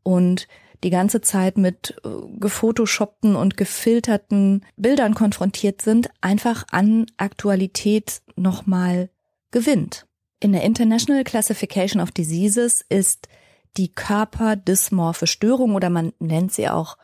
und 0.03 0.49
die 0.83 0.91
ganze 0.91 1.21
Zeit 1.21 1.59
mit 1.59 2.01
äh, 2.05 2.09
gefotoshoppten 2.39 3.37
und 3.37 3.57
gefilterten 3.57 4.65
Bildern 4.77 5.15
konfrontiert 5.15 5.83
sind, 5.83 6.09
einfach 6.21 6.65
an 6.71 7.07
Aktualität 7.19 8.23
nochmal 8.37 9.11
gewinnt. 9.51 10.07
In 10.41 10.53
der 10.53 10.63
International 10.63 11.25
Classification 11.25 12.01
of 12.01 12.13
Diseases 12.13 12.83
ist 12.89 13.29
die 13.77 13.93
körperdysmorphe 13.93 15.27
Störung 15.27 15.75
oder 15.75 15.91
man 15.91 16.13
nennt 16.19 16.53
sie 16.53 16.69
auch 16.69 16.97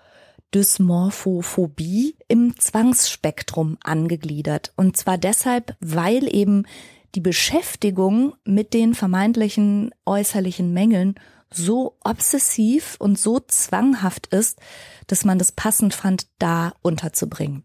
Dysmorphophobie 0.55 2.17
im 2.29 2.59
Zwangsspektrum 2.59 3.77
angegliedert. 3.83 4.73
Und 4.77 4.97
zwar 4.97 5.19
deshalb, 5.19 5.77
weil 5.81 6.35
eben 6.35 6.65
die 7.17 7.21
Beschäftigung 7.21 8.35
mit 8.45 8.75
den 8.75 8.95
vermeintlichen 8.95 9.91
äußerlichen 10.05 10.75
Mängeln 10.75 11.15
so 11.51 11.97
obsessiv 12.05 12.97
und 12.99 13.19
so 13.19 13.41
zwanghaft 13.41 14.27
ist, 14.27 14.59
dass 15.07 15.25
man 15.25 15.39
das 15.39 15.51
passend 15.51 15.95
fand, 15.95 16.27
da 16.39 16.75
unterzubringen. 16.83 17.65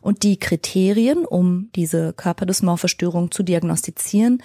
Und 0.00 0.22
die 0.22 0.38
Kriterien, 0.38 1.26
um 1.26 1.70
diese 1.76 2.14
körperdysmorphe 2.14 2.88
Störung 2.88 3.30
zu 3.30 3.42
diagnostizieren, 3.42 4.42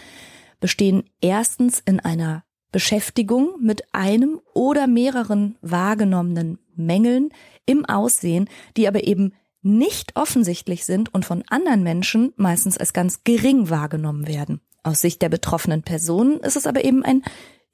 bestehen 0.60 1.04
erstens 1.22 1.80
in 1.80 2.02
einer 2.02 2.44
Beschäftigung 2.74 3.56
mit 3.62 3.84
einem 3.94 4.42
oder 4.54 4.88
mehreren 4.88 5.58
wahrgenommenen 5.62 6.60
Mängeln 6.76 7.30
im 7.66 7.86
Aussehen, 7.86 8.50
die 8.76 8.90
aber 8.90 9.06
eben 9.06 9.32
nicht 9.64 10.16
offensichtlich 10.16 10.86
sind 10.86 11.14
und 11.14 11.26
von 11.26 11.44
anderen 11.48 11.84
Menschen 11.84 12.34
meistens 12.36 12.78
als 12.78 12.94
ganz 12.94 13.24
gering 13.24 13.70
wahrgenommen 13.70 14.28
werden. 14.28 14.62
Aus 14.84 15.02
Sicht 15.02 15.22
der 15.22 15.30
betroffenen 15.30 15.82
Personen 15.82 16.40
ist 16.42 16.58
es 16.58 16.68
aber 16.68 16.84
eben 16.84 17.04
ein 17.04 17.24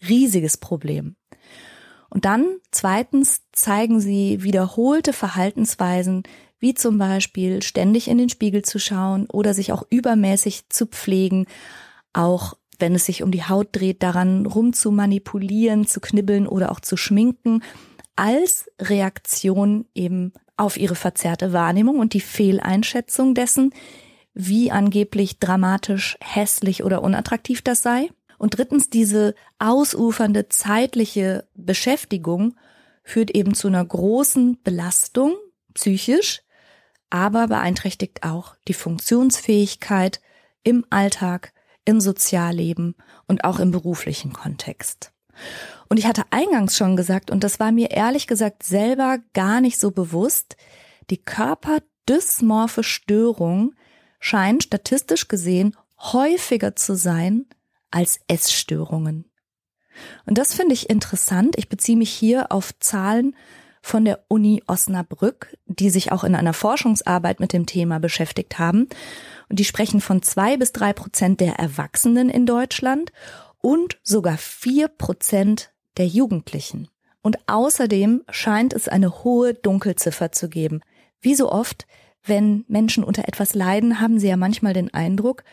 riesiges 0.08 0.58
Problem. 0.58 1.16
Und 2.10 2.26
dann 2.26 2.58
zweitens 2.72 3.44
zeigen 3.52 4.00
sie 4.00 4.42
wiederholte 4.44 5.14
Verhaltensweisen, 5.14 6.24
wie 6.60 6.74
zum 6.74 6.98
Beispiel 6.98 7.62
ständig 7.64 8.08
in 8.08 8.18
den 8.18 8.30
Spiegel 8.30 8.64
zu 8.64 8.80
schauen 8.80 9.28
oder 9.30 9.54
sich 9.54 9.72
auch 9.72 9.84
übermäßig 9.90 10.70
zu 10.70 10.88
pflegen, 10.88 11.46
auch 12.14 12.56
wenn 12.80 12.96
es 12.96 13.06
sich 13.06 13.24
um 13.24 13.32
die 13.32 13.44
Haut 13.44 13.70
dreht, 13.72 14.04
daran 14.04 14.46
rum 14.46 14.74
zu 14.74 14.92
manipulieren, 14.92 15.86
zu 15.86 16.00
knibbeln 16.00 16.48
oder 16.48 16.72
auch 16.72 16.80
zu 16.80 16.98
schminken, 16.98 17.62
als 18.16 18.70
Reaktion 18.80 19.86
eben 19.94 20.34
auf 20.60 20.78
ihre 20.78 20.96
verzerrte 20.96 21.54
Wahrnehmung 21.54 22.00
und 22.00 22.14
die 22.14 22.22
Fehleinschätzung 22.22 23.34
dessen, 23.34 23.74
wie 24.34 24.72
angeblich 24.72 25.40
dramatisch, 25.40 26.18
hässlich 26.22 26.84
oder 26.84 27.02
unattraktiv 27.02 27.62
das 27.62 27.82
sei. 27.82 28.10
Und 28.38 28.58
drittens, 28.58 28.90
diese 28.90 29.36
ausufernde 29.58 30.50
zeitliche 30.50 31.48
Beschäftigung 31.56 32.56
führt 33.04 33.32
eben 33.32 33.54
zu 33.54 33.68
einer 33.68 33.84
großen 33.84 34.62
Belastung 34.64 35.36
psychisch, 35.74 36.42
aber 37.10 37.48
beeinträchtigt 37.48 38.24
auch 38.24 38.56
die 38.68 38.74
Funktionsfähigkeit 38.74 40.22
im 40.64 40.86
Alltag, 40.90 41.54
im 41.86 42.00
Sozialleben 42.00 42.96
und 43.28 43.44
auch 43.44 43.60
im 43.60 43.72
beruflichen 43.72 44.34
Kontext. 44.34 45.12
Und 45.90 45.98
ich 45.98 46.06
hatte 46.06 46.24
eingangs 46.30 46.78
schon 46.78 46.96
gesagt, 46.96 47.32
und 47.32 47.44
das 47.44 47.60
war 47.60 47.72
mir 47.72 47.92
ehrlich 47.92 48.28
gesagt 48.28 48.64
selber 48.64 49.18
gar 49.34 49.60
nicht 49.60 49.80
so 49.80 49.92
bewusst, 49.92 50.56
die 51.10 51.18
körperdysmorphe 51.18 52.84
Störung 52.84 53.74
scheint 54.20 54.64
statistisch 54.64 55.28
gesehen 55.28 55.76
häufiger 56.00 56.76
zu 56.76 56.96
sein 56.96 57.46
als 57.92 58.20
Essstörungen. 58.28 59.26
Und 60.26 60.38
das 60.38 60.54
finde 60.54 60.74
ich 60.74 60.90
interessant. 60.90 61.56
Ich 61.58 61.68
beziehe 61.68 61.98
mich 61.98 62.12
hier 62.12 62.52
auf 62.52 62.78
Zahlen 62.80 63.36
von 63.82 64.06
der 64.06 64.24
Uni 64.28 64.62
Osnabrück, 64.68 65.58
die 65.66 65.90
sich 65.90 66.12
auch 66.12 66.24
in 66.24 66.36
einer 66.36 66.54
Forschungsarbeit 66.54 67.40
mit 67.40 67.54
dem 67.54 67.66
Thema 67.66 68.00
beschäftigt 68.00 68.60
haben. 68.60 68.88
Und 69.50 69.60
die 69.60 69.66
sprechen 69.66 70.02
von 70.02 70.22
zwei 70.22 70.58
bis 70.58 70.72
drei 70.72 70.94
Prozent 70.94 71.40
der 71.40 71.56
Erwachsenen 71.56 72.30
in 72.30 72.46
Deutschland 72.46 73.12
und 73.62 73.98
sogar 74.04 74.38
vier 74.38 74.88
Prozent 74.88 75.72
der 75.98 76.08
Jugendlichen. 76.08 76.88
Und 77.22 77.38
außerdem 77.48 78.24
scheint 78.30 78.74
es 78.74 78.88
eine 78.88 79.24
hohe 79.24 79.54
Dunkelziffer 79.54 80.32
zu 80.32 80.50
geben. 80.50 80.82
Wie 81.22 81.36
so 81.36 81.52
oft, 81.52 81.86
wenn 82.24 82.66
Menschen 82.68 83.04
unter 83.04 83.28
etwas 83.28 83.54
leiden, 83.54 84.00
haben 84.00 84.20
sie 84.20 84.28
ja 84.28 84.38
manchmal 84.38 84.74
den 84.74 84.94
Eindruck, 84.94 85.44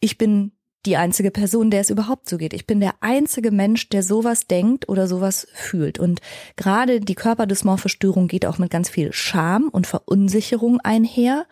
ich 0.00 0.18
bin 0.18 0.52
die 0.86 0.96
einzige 0.96 1.30
Person, 1.30 1.70
der 1.70 1.82
es 1.82 1.90
überhaupt 1.90 2.28
so 2.28 2.38
geht. 2.38 2.54
Ich 2.54 2.66
bin 2.66 2.80
der 2.80 2.94
einzige 3.00 3.50
Mensch, 3.50 3.90
der 3.90 4.02
sowas 4.02 4.46
denkt 4.46 4.88
oder 4.88 5.06
sowas 5.06 5.46
fühlt. 5.52 5.98
Und 5.98 6.20
gerade 6.56 7.00
die 7.00 7.14
körperdysmorphe 7.14 7.90
Störung 7.90 8.28
geht 8.28 8.46
auch 8.46 8.56
mit 8.56 8.70
ganz 8.70 8.88
viel 8.88 9.12
Scham 9.12 9.68
und 9.68 9.86
Verunsicherung 9.86 10.80
einher. 10.80 11.46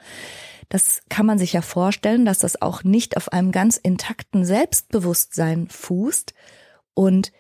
Das 0.71 1.03
kann 1.11 1.27
man 1.27 1.39
sich 1.39 1.53
ja 1.53 1.61
vorstellen, 1.61 2.25
dass 2.25 2.39
das 2.39 2.63
auch 2.63 2.85
nicht 2.85 3.17
auf 3.19 3.31
einem 3.31 3.53
ganz 3.53 3.77
intakten 3.77 4.47
Selbstbewusstsein 4.47 5.69
fußt. 5.69 6.33
Und 6.95 7.33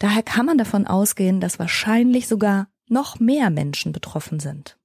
daher 0.00 0.24
kann 0.24 0.46
man 0.46 0.58
davon 0.58 0.88
ausgehen, 0.88 1.40
dass 1.40 1.60
wahrscheinlich 1.60 2.26
sogar 2.26 2.66
noch 2.88 3.20
mehr 3.20 3.50
Menschen 3.50 3.92
betroffen 3.92 4.40
sind. 4.40 4.76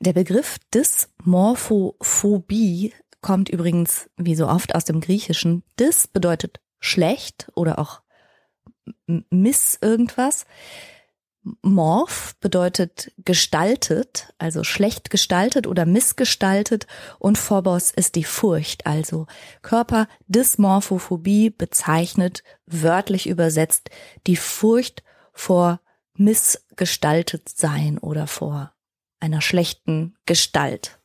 Der 0.00 0.14
Begriff 0.14 0.58
Dysmorphophobie 0.74 2.92
kommt 3.20 3.48
übrigens 3.48 4.10
wie 4.16 4.34
so 4.34 4.48
oft 4.48 4.74
aus 4.74 4.84
dem 4.84 5.00
Griechischen. 5.00 5.62
Dis 5.78 6.08
bedeutet 6.08 6.60
schlecht 6.80 7.52
oder 7.54 7.78
auch 7.78 8.02
miss 9.30 9.78
irgendwas. 9.80 10.44
Morph 11.62 12.36
bedeutet 12.40 13.12
gestaltet, 13.18 14.32
also 14.38 14.62
schlecht 14.62 15.10
gestaltet 15.10 15.66
oder 15.66 15.86
missgestaltet 15.86 16.86
und 17.18 17.36
Phobos 17.36 17.90
ist 17.90 18.14
die 18.14 18.22
Furcht, 18.24 18.86
also 18.86 19.26
Körperdysmorphophobie 19.62 21.50
bezeichnet, 21.50 22.44
wörtlich 22.66 23.28
übersetzt, 23.28 23.90
die 24.28 24.36
Furcht 24.36 25.02
vor 25.32 25.80
missgestaltet 26.14 27.48
sein 27.48 27.98
oder 27.98 28.28
vor 28.28 28.72
einer 29.18 29.40
schlechten 29.40 30.14
Gestalt. 30.26 31.00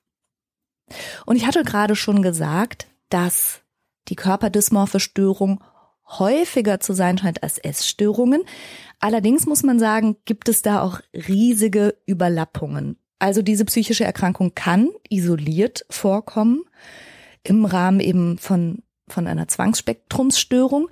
Und 1.25 1.35
ich 1.35 1.47
hatte 1.47 1.63
gerade 1.63 1.95
schon 1.95 2.21
gesagt, 2.21 2.87
dass 3.09 3.61
die 4.07 4.15
körperdysmorphe 4.15 4.99
Störung 4.99 5.63
häufiger 6.07 6.79
zu 6.79 6.93
sein 6.93 7.17
scheint 7.17 7.43
als 7.43 7.57
Essstörungen. 7.57 8.43
Allerdings 8.99 9.45
muss 9.45 9.63
man 9.63 9.79
sagen, 9.79 10.17
gibt 10.25 10.49
es 10.49 10.61
da 10.61 10.81
auch 10.81 10.99
riesige 11.13 11.95
Überlappungen. 12.05 12.97
Also 13.19 13.41
diese 13.41 13.65
psychische 13.65 14.05
Erkrankung 14.05 14.53
kann 14.55 14.89
isoliert 15.09 15.85
vorkommen 15.89 16.63
im 17.43 17.65
Rahmen 17.65 17.99
eben 17.99 18.37
von, 18.37 18.83
von 19.07 19.27
einer 19.27 19.47
Zwangsspektrumsstörung. 19.47 20.89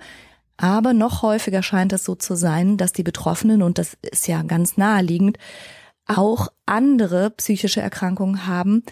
Aber 0.56 0.94
noch 0.94 1.22
häufiger 1.22 1.62
scheint 1.62 1.92
es 1.92 2.04
so 2.04 2.14
zu 2.14 2.34
sein, 2.34 2.76
dass 2.76 2.92
die 2.92 3.02
Betroffenen, 3.02 3.62
und 3.62 3.78
das 3.78 3.96
ist 4.00 4.26
ja 4.26 4.42
ganz 4.42 4.76
naheliegend, 4.76 5.38
auch 6.06 6.48
andere 6.64 7.30
psychische 7.30 7.80
Erkrankungen 7.80 8.46
haben, 8.46 8.82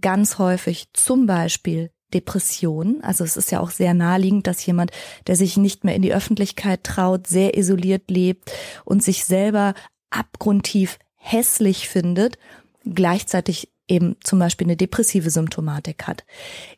ganz 0.00 0.38
häufig 0.38 0.88
zum 0.94 1.26
Beispiel 1.26 1.90
Depressionen. 2.14 3.02
Also 3.02 3.24
es 3.24 3.36
ist 3.36 3.50
ja 3.50 3.60
auch 3.60 3.70
sehr 3.70 3.94
naheliegend, 3.94 4.46
dass 4.46 4.64
jemand, 4.64 4.90
der 5.26 5.36
sich 5.36 5.56
nicht 5.56 5.84
mehr 5.84 5.94
in 5.94 6.02
die 6.02 6.14
Öffentlichkeit 6.14 6.84
traut, 6.84 7.26
sehr 7.26 7.56
isoliert 7.56 8.10
lebt 8.10 8.50
und 8.84 9.02
sich 9.02 9.24
selber 9.24 9.74
abgrundtief 10.10 10.98
hässlich 11.16 11.88
findet, 11.88 12.38
gleichzeitig 12.84 13.72
eben 13.88 14.16
zum 14.22 14.38
Beispiel 14.38 14.66
eine 14.66 14.76
depressive 14.76 15.30
Symptomatik 15.30 16.06
hat. 16.06 16.24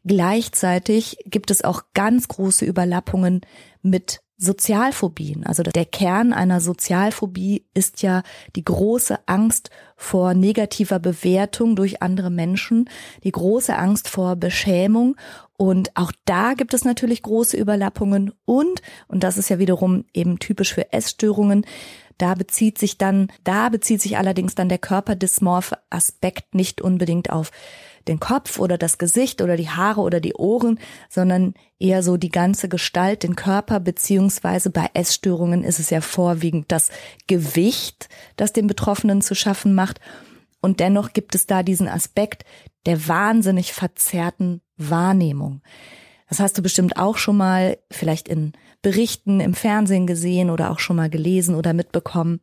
Gleichzeitig 0.04 1.18
gibt 1.26 1.50
es 1.50 1.62
auch 1.62 1.82
ganz 1.94 2.28
große 2.28 2.64
Überlappungen 2.64 3.42
mit 3.82 4.23
Sozialphobien. 4.36 5.46
Also 5.46 5.62
der 5.62 5.84
Kern 5.84 6.32
einer 6.32 6.60
Sozialphobie 6.60 7.64
ist 7.72 8.02
ja 8.02 8.22
die 8.56 8.64
große 8.64 9.18
Angst 9.26 9.70
vor 9.96 10.34
negativer 10.34 10.98
Bewertung 10.98 11.76
durch 11.76 12.02
andere 12.02 12.30
Menschen, 12.30 12.90
die 13.22 13.30
große 13.30 13.76
Angst 13.76 14.08
vor 14.08 14.34
Beschämung. 14.36 15.16
Und 15.56 15.96
auch 15.96 16.10
da 16.24 16.54
gibt 16.54 16.74
es 16.74 16.84
natürlich 16.84 17.22
große 17.22 17.56
Überlappungen 17.56 18.32
und, 18.44 18.82
und 19.06 19.22
das 19.22 19.36
ist 19.36 19.50
ja 19.50 19.60
wiederum 19.60 20.04
eben 20.12 20.40
typisch 20.40 20.74
für 20.74 20.92
Essstörungen, 20.92 21.64
da 22.18 22.34
bezieht 22.34 22.78
sich 22.78 22.96
dann, 22.96 23.28
da 23.42 23.68
bezieht 23.68 24.00
sich 24.00 24.16
allerdings 24.18 24.54
dann 24.54 24.68
der 24.68 24.78
körperdysmorphe 24.78 25.78
Aspekt 25.90 26.54
nicht 26.54 26.80
unbedingt 26.80 27.30
auf 27.30 27.50
den 28.08 28.20
Kopf 28.20 28.58
oder 28.58 28.78
das 28.78 28.98
Gesicht 28.98 29.40
oder 29.42 29.56
die 29.56 29.70
Haare 29.70 30.00
oder 30.00 30.20
die 30.20 30.34
Ohren, 30.34 30.78
sondern 31.08 31.54
eher 31.78 32.02
so 32.02 32.16
die 32.16 32.30
ganze 32.30 32.68
Gestalt, 32.68 33.22
den 33.22 33.36
Körper, 33.36 33.80
beziehungsweise 33.80 34.70
bei 34.70 34.88
Essstörungen 34.94 35.64
ist 35.64 35.78
es 35.78 35.90
ja 35.90 36.00
vorwiegend 36.00 36.70
das 36.70 36.90
Gewicht, 37.26 38.08
das 38.36 38.52
dem 38.52 38.66
Betroffenen 38.66 39.22
zu 39.22 39.34
schaffen 39.34 39.74
macht. 39.74 40.00
Und 40.60 40.80
dennoch 40.80 41.12
gibt 41.12 41.34
es 41.34 41.46
da 41.46 41.62
diesen 41.62 41.88
Aspekt 41.88 42.44
der 42.86 43.08
wahnsinnig 43.08 43.72
verzerrten 43.72 44.60
Wahrnehmung. 44.76 45.62
Das 46.28 46.40
hast 46.40 46.58
du 46.58 46.62
bestimmt 46.62 46.96
auch 46.96 47.16
schon 47.16 47.36
mal 47.36 47.78
vielleicht 47.90 48.28
in 48.28 48.52
Berichten 48.82 49.40
im 49.40 49.54
Fernsehen 49.54 50.06
gesehen 50.06 50.50
oder 50.50 50.70
auch 50.70 50.78
schon 50.78 50.96
mal 50.96 51.10
gelesen 51.10 51.54
oder 51.54 51.72
mitbekommen, 51.72 52.40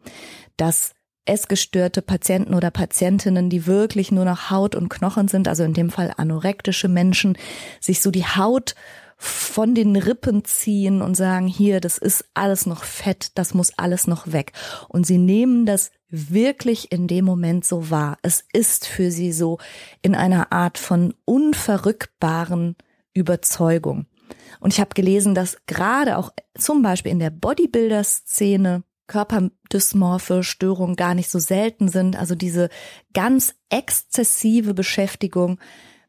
dass 0.58 0.94
essgestörte 1.26 2.02
Patienten 2.02 2.54
oder 2.54 2.72
Patientinnen, 2.72 3.50
die 3.50 3.68
wirklich 3.68 4.12
nur 4.12 4.26
noch 4.26 4.50
Haut 4.50 4.76
und 4.76 4.90
Knochen 4.90 5.28
sind, 5.28 5.48
also 5.48 5.64
in 5.64 5.74
dem 5.74 5.90
Fall 5.90 6.14
anorektische 6.18 6.88
Menschen, 6.88 7.38
sich 7.80 8.02
so 8.02 8.12
die 8.12 8.26
Haut 8.26 8.76
von 9.18 9.76
den 9.76 9.96
Rippen 9.96 10.44
ziehen 10.46 11.04
und 11.04 11.16
sagen, 11.16 11.46
hier, 11.46 11.80
das 11.80 12.00
ist 12.00 12.26
alles 12.34 12.66
noch 12.66 12.84
Fett, 12.84 13.32
das 13.36 13.54
muss 13.54 13.78
alles 13.78 14.08
noch 14.08 14.32
weg. 14.32 14.52
Und 14.90 15.06
sie 15.06 15.20
nehmen 15.20 15.68
das 15.68 15.92
wirklich 16.10 16.92
in 16.92 17.08
dem 17.08 17.26
Moment 17.26 17.64
so 17.64 17.92
wahr. 17.92 18.18
Es 18.24 18.44
ist 18.52 18.88
für 18.88 19.12
sie 19.12 19.32
so 19.32 19.60
in 20.02 20.16
einer 20.16 20.52
Art 20.52 20.80
von 20.80 21.14
unverrückbaren 21.26 22.76
Überzeugung. 23.14 24.08
Und 24.60 24.74
ich 24.74 24.80
habe 24.80 24.96
gelesen, 24.96 25.36
dass 25.36 25.58
gerade 25.68 26.18
auch 26.18 26.32
zum 26.58 26.82
Beispiel 26.82 27.12
in 27.12 27.20
der 27.20 27.30
Bodybuilder-Szene 27.30 28.84
körperdysmorphe 29.12 30.42
Störungen 30.44 30.96
gar 30.96 31.16
nicht 31.16 31.30
so 31.30 31.38
selten 31.38 31.90
sind. 31.90 32.18
Also 32.18 32.34
diese 32.34 32.70
ganz 33.14 33.54
exzessive 33.70 34.74
Beschäftigung 34.74 35.60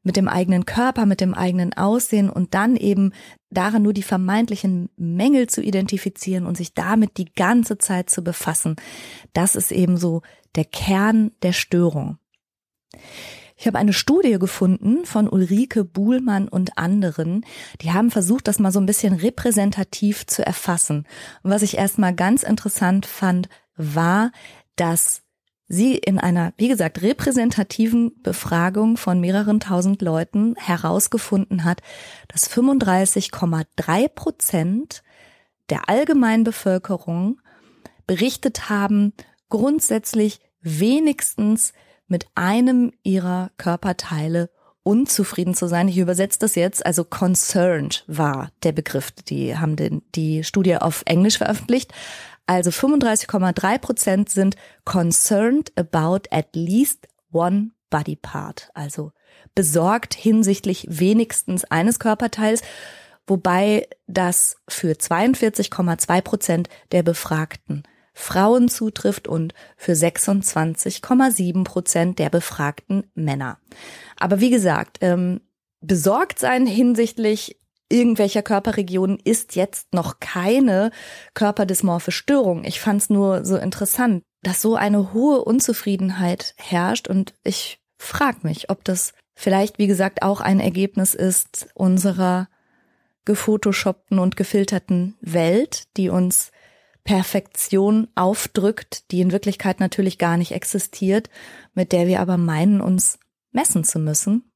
mit 0.05 0.17
dem 0.17 0.29
eigenen 0.29 0.67
Körper, 0.67 1.05
mit 1.05 1.21
dem 1.21 1.35
eigenen 1.35 1.73
Aussehen 1.75 2.31
und 2.31 2.55
dann 2.55 2.77
eben 2.77 3.13
darin 3.51 3.83
nur 3.83 3.93
die 3.93 4.03
vermeintlichen 4.03 4.89
Mängel 4.97 5.49
zu 5.49 5.63
identifizieren 5.63 6.47
und 6.47 6.57
sich 6.57 6.75
damit 6.75 7.19
die 7.19 7.33
ganze 7.33 7.79
Zeit 7.79 8.09
zu 8.09 8.23
befassen. 8.23 8.77
Das 9.33 9.57
ist 9.57 9.73
eben 9.73 9.97
so 9.97 10.23
der 10.55 10.65
Kern 10.65 11.33
der 11.43 11.53
Störung. 11.53 12.19
Ich 13.63 13.69
habe 13.69 13.79
eine 13.79 13.93
Studie 13.93 14.41
gefunden 14.41 15.07
von 15.07 15.29
Ulrike 15.29 15.85
Buhlmann 15.85 16.49
und 16.49 16.79
anderen. 16.79 17.47
Die 17.81 17.93
haben 17.93 18.11
versucht, 18.11 18.49
das 18.49 18.59
mal 18.59 18.73
so 18.73 18.81
ein 18.81 18.87
bisschen 18.87 19.15
repräsentativ 19.15 20.27
zu 20.27 20.45
erfassen. 20.45 21.07
Und 21.45 21.53
was 21.53 21.63
ich 21.63 21.79
erstmal 21.79 22.13
ganz 22.13 22.43
interessant 22.43 23.07
fand, 23.07 23.49
war, 23.77 24.33
dass 24.75 25.23
sie 25.69 25.95
in 25.95 26.19
einer, 26.19 26.53
wie 26.57 26.67
gesagt, 26.67 27.03
repräsentativen 27.03 28.21
Befragung 28.25 28.97
von 28.97 29.21
mehreren 29.21 29.61
tausend 29.61 30.03
Leuten 30.03 30.57
herausgefunden 30.57 31.63
hat, 31.63 31.83
dass 32.27 32.51
35,3 32.51 34.09
Prozent 34.09 35.05
der 35.71 35.89
allgemeinen 35.89 36.43
Bevölkerung 36.43 37.41
berichtet 38.09 38.69
haben, 38.69 39.13
grundsätzlich 39.49 40.41
wenigstens 40.63 41.73
mit 42.13 42.27
einem 42.35 42.93
ihrer 43.03 43.51
Körperteile 43.57 44.51
unzufrieden 44.83 45.55
zu 45.55 45.67
sein. 45.67 45.89
Ich 45.89 45.97
übersetze 45.97 46.39
das 46.39 46.55
jetzt, 46.57 46.85
also 46.85 47.05
concerned 47.05 48.05
war 48.07 48.51
der 48.63 48.73
Begriff. 48.73 49.11
Die 49.11 49.57
haben 49.57 49.77
den, 49.77 50.03
die 50.15 50.45
Studie 50.45 50.77
auf 50.77 51.03
Englisch 51.07 51.39
veröffentlicht. 51.39 51.93
Also 52.47 52.71
35,3 52.71 53.79
Prozent 53.79 54.29
sind 54.29 54.57
concerned 54.85 55.73
about 55.77 56.29
at 56.31 56.55
least 56.55 57.09
one 57.33 57.71
body 57.89 58.17
part. 58.17 58.71
Also 58.75 59.13
besorgt 59.55 60.15
hinsichtlich 60.15 60.87
wenigstens 60.91 61.65
eines 61.65 61.99
Körperteils, 61.99 62.61
wobei 63.27 63.89
das 64.07 64.57
für 64.69 64.93
42,2 64.93 66.21
Prozent 66.21 66.69
der 66.91 67.03
Befragten 67.03 67.85
Frauen 68.13 68.69
zutrifft 68.69 69.27
und 69.27 69.55
für 69.77 69.93
26,7 69.93 71.65
Prozent 71.65 72.19
der 72.19 72.31
befragten 72.31 73.11
Männer. 73.15 73.59
Aber 74.19 74.41
wie 74.41 74.51
gesagt, 74.51 74.99
ähm, 75.01 75.41
besorgt 75.81 76.39
sein 76.39 76.67
hinsichtlich 76.67 77.59
irgendwelcher 77.89 78.43
Körperregionen 78.43 79.19
ist 79.23 79.55
jetzt 79.55 79.93
noch 79.93 80.19
keine 80.19 80.91
körperdysmorphe 81.35 82.11
Störung. 82.11 82.65
Ich 82.65 82.81
fand 82.81 83.03
es 83.03 83.11
nur 83.11 83.45
so 83.45 83.57
interessant, 83.57 84.23
dass 84.43 84.63
so 84.63 84.77
eine 84.77 85.13
hohe 85.13 85.45
Unzufriedenheit 85.45 86.55
herrscht 86.57 87.09
und 87.09 87.35
ich 87.45 87.81
frage 87.99 88.39
mich, 88.43 88.71
ob 88.71 88.83
das 88.85 89.13
vielleicht, 89.35 89.79
wie 89.79 89.87
gesagt, 89.87 90.23
auch 90.23 90.41
ein 90.41 90.59
Ergebnis 90.59 91.15
ist 91.15 91.69
unserer 91.75 92.49
gefotoshoppten 93.25 94.19
und 94.19 94.37
gefilterten 94.37 95.17
Welt, 95.21 95.85
die 95.97 96.09
uns 96.09 96.51
Perfektion 97.05 98.09
aufdrückt, 98.15 99.11
die 99.11 99.21
in 99.21 99.33
Wirklichkeit 99.33 99.81
natürlich 99.81 100.19
gar 100.19 100.37
nicht 100.37 100.53
existiert, 100.53 101.31
mit 101.75 101.93
der 101.93 102.07
wir 102.07 102.21
aber 102.21 102.37
meinen, 102.37 102.81
uns 102.81 103.19
messen 103.51 103.85
zu 103.85 103.99
müssen. 103.99 104.53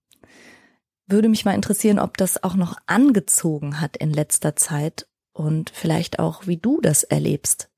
Würde 1.07 1.29
mich 1.29 1.45
mal 1.45 1.55
interessieren, 1.55 1.99
ob 1.99 2.17
das 2.17 2.43
auch 2.43 2.55
noch 2.55 2.77
angezogen 2.87 3.81
hat 3.81 3.97
in 3.97 4.13
letzter 4.13 4.57
Zeit 4.57 5.09
und 5.33 5.71
vielleicht 5.71 6.19
auch, 6.19 6.47
wie 6.47 6.57
du 6.57 6.81
das 6.81 7.03
erlebst. 7.03 7.71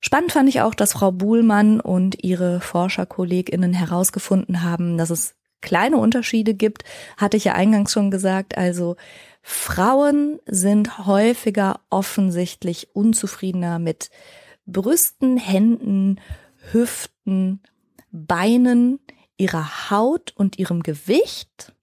Spannend 0.00 0.32
fand 0.32 0.48
ich 0.48 0.60
auch, 0.60 0.74
dass 0.74 0.92
Frau 0.92 1.12
Buhlmann 1.12 1.80
und 1.80 2.22
ihre 2.22 2.60
Forscherkolleginnen 2.60 3.72
herausgefunden 3.72 4.62
haben, 4.62 4.98
dass 4.98 5.10
es 5.10 5.34
kleine 5.64 5.96
Unterschiede 5.96 6.54
gibt, 6.54 6.84
hatte 7.16 7.36
ich 7.36 7.44
ja 7.44 7.54
eingangs 7.54 7.92
schon 7.92 8.10
gesagt. 8.12 8.56
Also 8.56 8.96
Frauen 9.42 10.38
sind 10.46 11.06
häufiger 11.06 11.80
offensichtlich 11.90 12.94
unzufriedener 12.94 13.78
mit 13.78 14.10
Brüsten, 14.66 15.36
Händen, 15.36 16.20
Hüften, 16.70 17.60
Beinen, 18.12 19.00
ihrer 19.36 19.90
Haut 19.90 20.32
und 20.36 20.58
ihrem 20.58 20.82
Gewicht. 20.82 21.74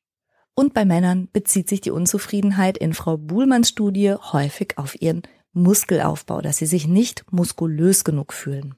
Und 0.53 0.73
bei 0.73 0.85
Männern 0.85 1.27
bezieht 1.33 1.67
sich 1.67 1.81
die 1.81 1.91
Unzufriedenheit 1.91 2.77
in 2.77 2.93
Frau 2.93 3.17
Buhlmanns 3.17 3.69
Studie 3.69 4.13
häufig 4.13 4.77
auf 4.77 5.01
ihren 5.01 5.23
Muskelaufbau, 5.53 6.41
dass 6.41 6.57
sie 6.57 6.65
sich 6.65 6.87
nicht 6.87 7.25
muskulös 7.31 8.03
genug 8.03 8.31
fühlen. 8.31 8.75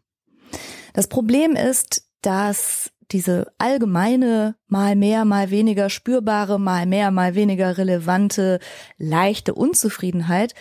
Das 0.93 1.07
Problem 1.07 1.55
ist, 1.55 2.07
dass 2.21 2.92
diese 3.13 3.53
allgemeine, 3.57 4.55
mal 4.67 4.95
mehr, 4.95 5.23
mal 5.23 5.51
weniger 5.51 5.89
spürbare, 5.89 6.59
mal 6.59 6.85
mehr, 6.85 7.11
mal 7.11 7.35
weniger 7.35 7.77
relevante, 7.77 8.59
leichte 8.97 9.53
Unzufriedenheit 9.53 10.53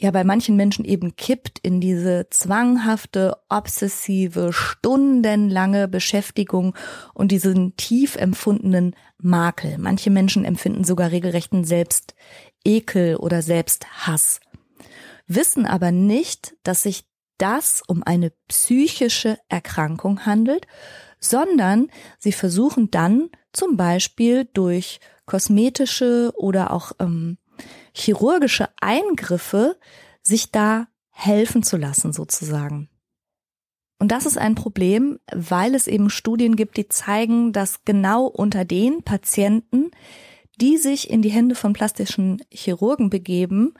ja 0.00 0.10
bei 0.10 0.24
manchen 0.24 0.56
Menschen 0.56 0.84
eben 0.84 1.14
kippt 1.14 1.58
in 1.58 1.80
diese 1.80 2.26
zwanghafte, 2.30 3.36
obsessive, 3.50 4.52
stundenlange 4.52 5.88
Beschäftigung 5.88 6.74
und 7.12 7.30
diesen 7.30 7.76
tief 7.76 8.16
empfundenen 8.16 8.96
Makel. 9.18 9.76
Manche 9.78 10.10
Menschen 10.10 10.44
empfinden 10.46 10.84
sogar 10.84 11.10
regelrechten 11.10 11.64
Selbstekel 11.64 13.16
oder 13.16 13.42
Selbsthass, 13.42 14.40
wissen 15.26 15.66
aber 15.66 15.92
nicht, 15.92 16.54
dass 16.62 16.82
sich 16.82 17.04
das 17.36 17.82
um 17.86 18.02
eine 18.02 18.32
psychische 18.48 19.38
Erkrankung 19.48 20.24
handelt, 20.24 20.66
sondern 21.20 21.90
sie 22.18 22.32
versuchen 22.32 22.90
dann 22.90 23.30
zum 23.52 23.76
Beispiel 23.76 24.48
durch 24.52 25.00
kosmetische 25.26 26.32
oder 26.36 26.72
auch 26.72 26.92
ähm, 26.98 27.38
chirurgische 27.92 28.68
Eingriffe 28.80 29.78
sich 30.22 30.50
da 30.50 30.88
helfen 31.10 31.62
zu 31.62 31.76
lassen 31.76 32.12
sozusagen. 32.12 32.88
Und 33.98 34.10
das 34.10 34.24
ist 34.24 34.38
ein 34.38 34.54
Problem, 34.54 35.18
weil 35.30 35.74
es 35.74 35.86
eben 35.86 36.08
Studien 36.08 36.56
gibt, 36.56 36.78
die 36.78 36.88
zeigen, 36.88 37.52
dass 37.52 37.84
genau 37.84 38.24
unter 38.24 38.64
den 38.64 39.02
Patienten, 39.02 39.90
die 40.58 40.78
sich 40.78 41.10
in 41.10 41.20
die 41.20 41.28
Hände 41.28 41.54
von 41.54 41.74
plastischen 41.74 42.42
Chirurgen 42.50 43.10
begeben, 43.10 43.74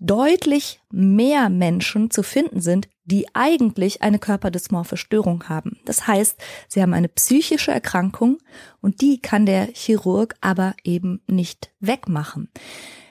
deutlich 0.00 0.80
mehr 0.90 1.50
Menschen 1.50 2.10
zu 2.10 2.22
finden 2.22 2.60
sind, 2.60 2.88
die 3.08 3.26
eigentlich 3.34 4.02
eine 4.02 4.18
körperdysmorphe 4.18 4.96
Störung 4.96 5.48
haben. 5.48 5.78
Das 5.84 6.06
heißt, 6.06 6.38
sie 6.68 6.82
haben 6.82 6.94
eine 6.94 7.08
psychische 7.08 7.72
Erkrankung 7.72 8.38
und 8.80 9.00
die 9.00 9.20
kann 9.20 9.46
der 9.46 9.68
Chirurg 9.72 10.34
aber 10.40 10.74
eben 10.84 11.22
nicht 11.26 11.70
wegmachen. 11.80 12.50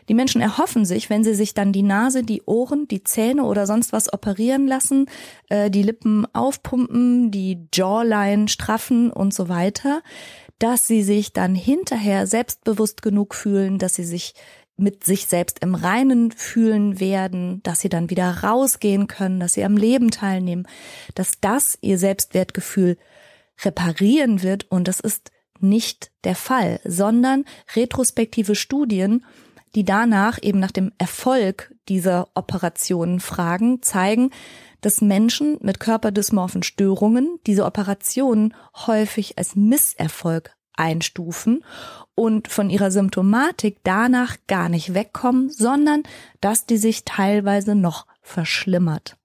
Die 0.08 0.14
Menschen 0.14 0.40
erhoffen 0.40 0.86
sich, 0.86 1.10
wenn 1.10 1.24
sie 1.24 1.34
sich 1.34 1.54
dann 1.54 1.74
die 1.74 1.84
Nase, 1.84 2.24
die 2.24 2.44
Ohren, 2.46 2.88
die 2.88 3.04
Zähne 3.04 3.44
oder 3.44 3.66
sonst 3.66 3.92
was 3.92 4.12
operieren 4.14 4.68
lassen, 4.68 5.08
äh, 5.50 5.70
die 5.70 5.84
Lippen 5.84 6.26
aufpumpen, 6.34 7.32
die 7.32 7.68
Jawline 7.74 8.48
straffen 8.48 9.12
und 9.12 9.34
so 9.34 9.50
weiter, 9.50 10.02
dass 10.60 10.88
sie 10.88 11.04
sich 11.04 11.34
dann 11.34 11.56
hinterher 11.56 12.26
selbstbewusst 12.26 13.02
genug 13.02 13.36
fühlen, 13.36 13.80
dass 13.80 13.96
sie 13.96 14.06
sich 14.06 14.34
mit 14.78 15.04
sich 15.04 15.26
selbst 15.26 15.60
im 15.60 15.76
Reinen 15.76 16.32
fühlen 16.32 17.00
werden, 17.00 17.62
dass 17.64 17.82
sie 17.82 17.90
dann 17.90 18.10
wieder 18.10 18.44
rausgehen 18.44 19.08
können, 19.08 19.40
dass 19.40 19.54
sie 19.54 19.64
am 19.64 19.76
Leben 19.76 20.12
teilnehmen, 20.12 20.68
dass 21.16 21.40
das 21.42 21.78
ihr 21.82 21.98
Selbstwertgefühl 21.98 22.98
reparieren 23.66 24.44
wird. 24.44 24.70
Und 24.70 24.88
das 24.88 25.00
ist 25.00 25.32
nicht 25.60 26.12
der 26.24 26.36
Fall, 26.36 26.80
sondern 26.84 27.46
retrospektive 27.76 28.56
Studien, 28.56 29.26
die 29.74 29.84
danach 29.84 30.38
eben 30.42 30.60
nach 30.60 30.72
dem 30.72 30.92
Erfolg 30.98 31.74
dieser 31.90 32.30
Operationen 32.36 33.20
fragen, 33.20 33.82
zeigen, 33.82 34.30
dass 34.82 35.02
Menschen 35.02 35.58
mit 35.62 35.80
körperdysmorphen 35.80 36.64
Störungen 36.64 37.40
diese 37.48 37.66
Operationen 37.66 38.54
häufig 38.86 39.38
als 39.38 39.56
Misserfolg 39.56 40.57
einstufen 40.78 41.64
und 42.16 42.48
von 42.48 42.70
ihrer 42.70 42.92
Symptomatik 42.92 43.78
danach 43.84 44.38
gar 44.48 44.70
nicht 44.70 44.94
wegkommen, 44.94 45.50
sondern 45.50 46.04
dass 46.42 46.66
die 46.66 46.78
sich 46.78 47.06
teilweise 47.06 47.76
noch 47.76 48.08
verschlimmert. 48.22 49.18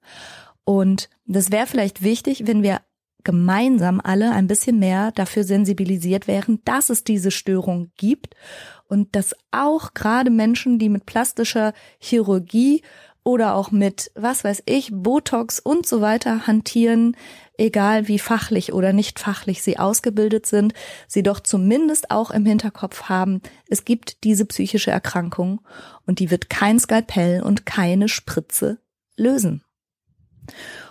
Und 0.65 1.09
das 1.25 1.51
wäre 1.51 1.67
vielleicht 1.67 2.03
wichtig, 2.03 2.47
wenn 2.47 2.63
wir 2.63 2.81
gemeinsam 3.25 4.01
alle 4.03 4.33
ein 4.33 4.47
bisschen 4.47 4.79
mehr 4.79 5.13
dafür 5.13 5.45
sensibilisiert 5.45 6.27
wären, 6.27 6.61
dass 6.65 6.91
es 6.91 7.05
diese 7.05 7.31
Störung 7.31 7.91
gibt 7.97 8.35
und 8.89 9.15
dass 9.15 9.35
auch 9.53 9.95
gerade 9.95 10.31
Menschen, 10.31 10.79
die 10.79 10.89
mit 10.89 11.07
plastischer 11.07 11.73
Chirurgie 11.99 12.83
oder 13.25 13.55
auch 13.55 13.71
mit, 13.71 14.11
was 14.15 14.45
weiß 14.45 14.65
ich, 14.67 14.91
Botox 14.93 15.61
und 15.61 15.87
so 15.87 16.01
weiter 16.01 16.47
hantieren, 16.47 17.17
egal 17.57 18.09
wie 18.09 18.19
fachlich 18.19 18.73
oder 18.73 18.93
nicht 18.93 19.21
fachlich 19.21 19.63
sie 19.63 19.79
ausgebildet 19.79 20.47
sind, 20.47 20.75
sie 21.07 21.23
doch 21.23 21.41
zumindest 21.41 22.11
auch 22.11 22.31
im 22.31 22.45
Hinterkopf 22.45 23.05
haben, 23.05 23.41
es 23.69 23.85
gibt 23.85 24.25
diese 24.25 24.45
psychische 24.47 24.91
Erkrankung 24.91 25.61
und 26.07 26.19
die 26.19 26.31
wird 26.31 26.51
kein 26.51 26.81
Skalpell 26.81 27.43
und 27.43 27.67
keine 27.67 28.09
Spritze 28.09 28.79
lösen. 29.17 29.63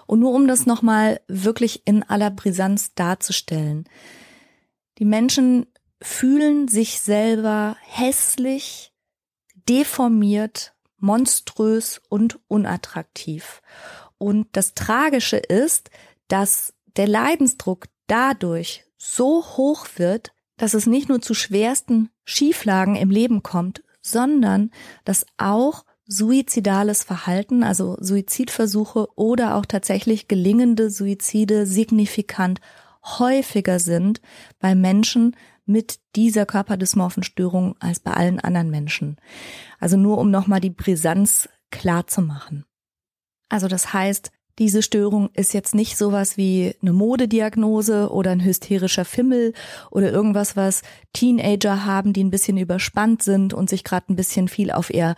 Und 0.08 0.20
nur 0.20 0.34
um 0.34 0.48
das 0.48 0.66
nochmal 0.66 1.20
wirklich 1.28 1.84
in 1.86 2.04
aller 2.04 2.32
Brisanz 2.32 2.94
darzustellen. 2.94 3.88
Die 4.98 5.06
Menschen 5.06 5.68
fühlen 6.02 6.68
sich 6.68 7.00
selber 7.00 7.78
hässlich, 7.82 8.94
deformiert, 9.70 10.74
monströs 11.02 12.02
und 12.10 12.40
unattraktiv. 12.48 13.62
Und 14.18 14.48
das 14.54 14.74
Tragische 14.74 15.38
ist, 15.38 15.90
dass 16.28 16.74
der 16.96 17.08
Leidensdruck 17.08 17.86
dadurch 18.08 18.86
so 18.98 19.44
hoch 19.58 19.88
wird, 19.96 20.32
dass 20.58 20.74
es 20.74 20.86
nicht 20.86 21.10
nur 21.10 21.22
zu 21.22 21.34
schwersten 21.34 22.10
Schieflagen 22.24 22.96
im 22.96 23.10
Leben 23.10 23.42
kommt, 23.42 23.84
sondern 24.02 24.72
dass 25.06 25.26
auch 25.38 25.86
suizidales 26.06 27.04
Verhalten, 27.04 27.64
also 27.64 27.98
Suizidversuche 28.00 29.08
oder 29.16 29.56
auch 29.56 29.66
tatsächlich 29.66 30.28
gelingende 30.28 30.90
Suizide 30.90 31.66
signifikant 31.66 32.60
häufiger 33.04 33.80
sind 33.80 34.22
bei 34.60 34.76
Menschen 34.76 35.36
mit 35.66 36.00
dieser 36.16 36.46
Körperdysmorphenstörung 36.46 37.76
als 37.80 38.00
bei 38.00 38.12
allen 38.12 38.40
anderen 38.40 38.70
Menschen. 38.70 39.18
Also 39.80 39.98
nur 39.98 40.18
um 40.18 40.32
nochmal 40.32 40.60
die 40.60 40.70
Brisanz 40.70 41.50
klar 41.72 42.08
zu 42.08 42.22
machen. 42.22 42.66
Also 43.50 43.68
das 43.68 43.94
heißt, 43.94 44.32
diese 44.60 44.84
Störung 44.84 45.30
ist 45.34 45.54
jetzt 45.54 45.74
nicht 45.74 45.98
sowas 45.98 46.38
wie 46.38 46.76
eine 46.82 46.94
Modediagnose 46.94 48.12
oder 48.12 48.32
ein 48.32 48.44
hysterischer 48.44 49.06
Fimmel 49.06 49.54
oder 49.90 50.12
irgendwas, 50.12 50.56
was 50.56 50.82
Teenager 51.14 51.86
haben, 51.86 52.14
die 52.14 52.24
ein 52.24 52.32
bisschen 52.32 52.58
überspannt 52.58 53.24
sind 53.24 53.54
und 53.54 53.70
sich 53.70 53.84
gerade 53.84 54.12
ein 54.12 54.16
bisschen 54.16 54.48
viel 54.48 54.72
auf 54.72 54.94
ihr 54.94 55.16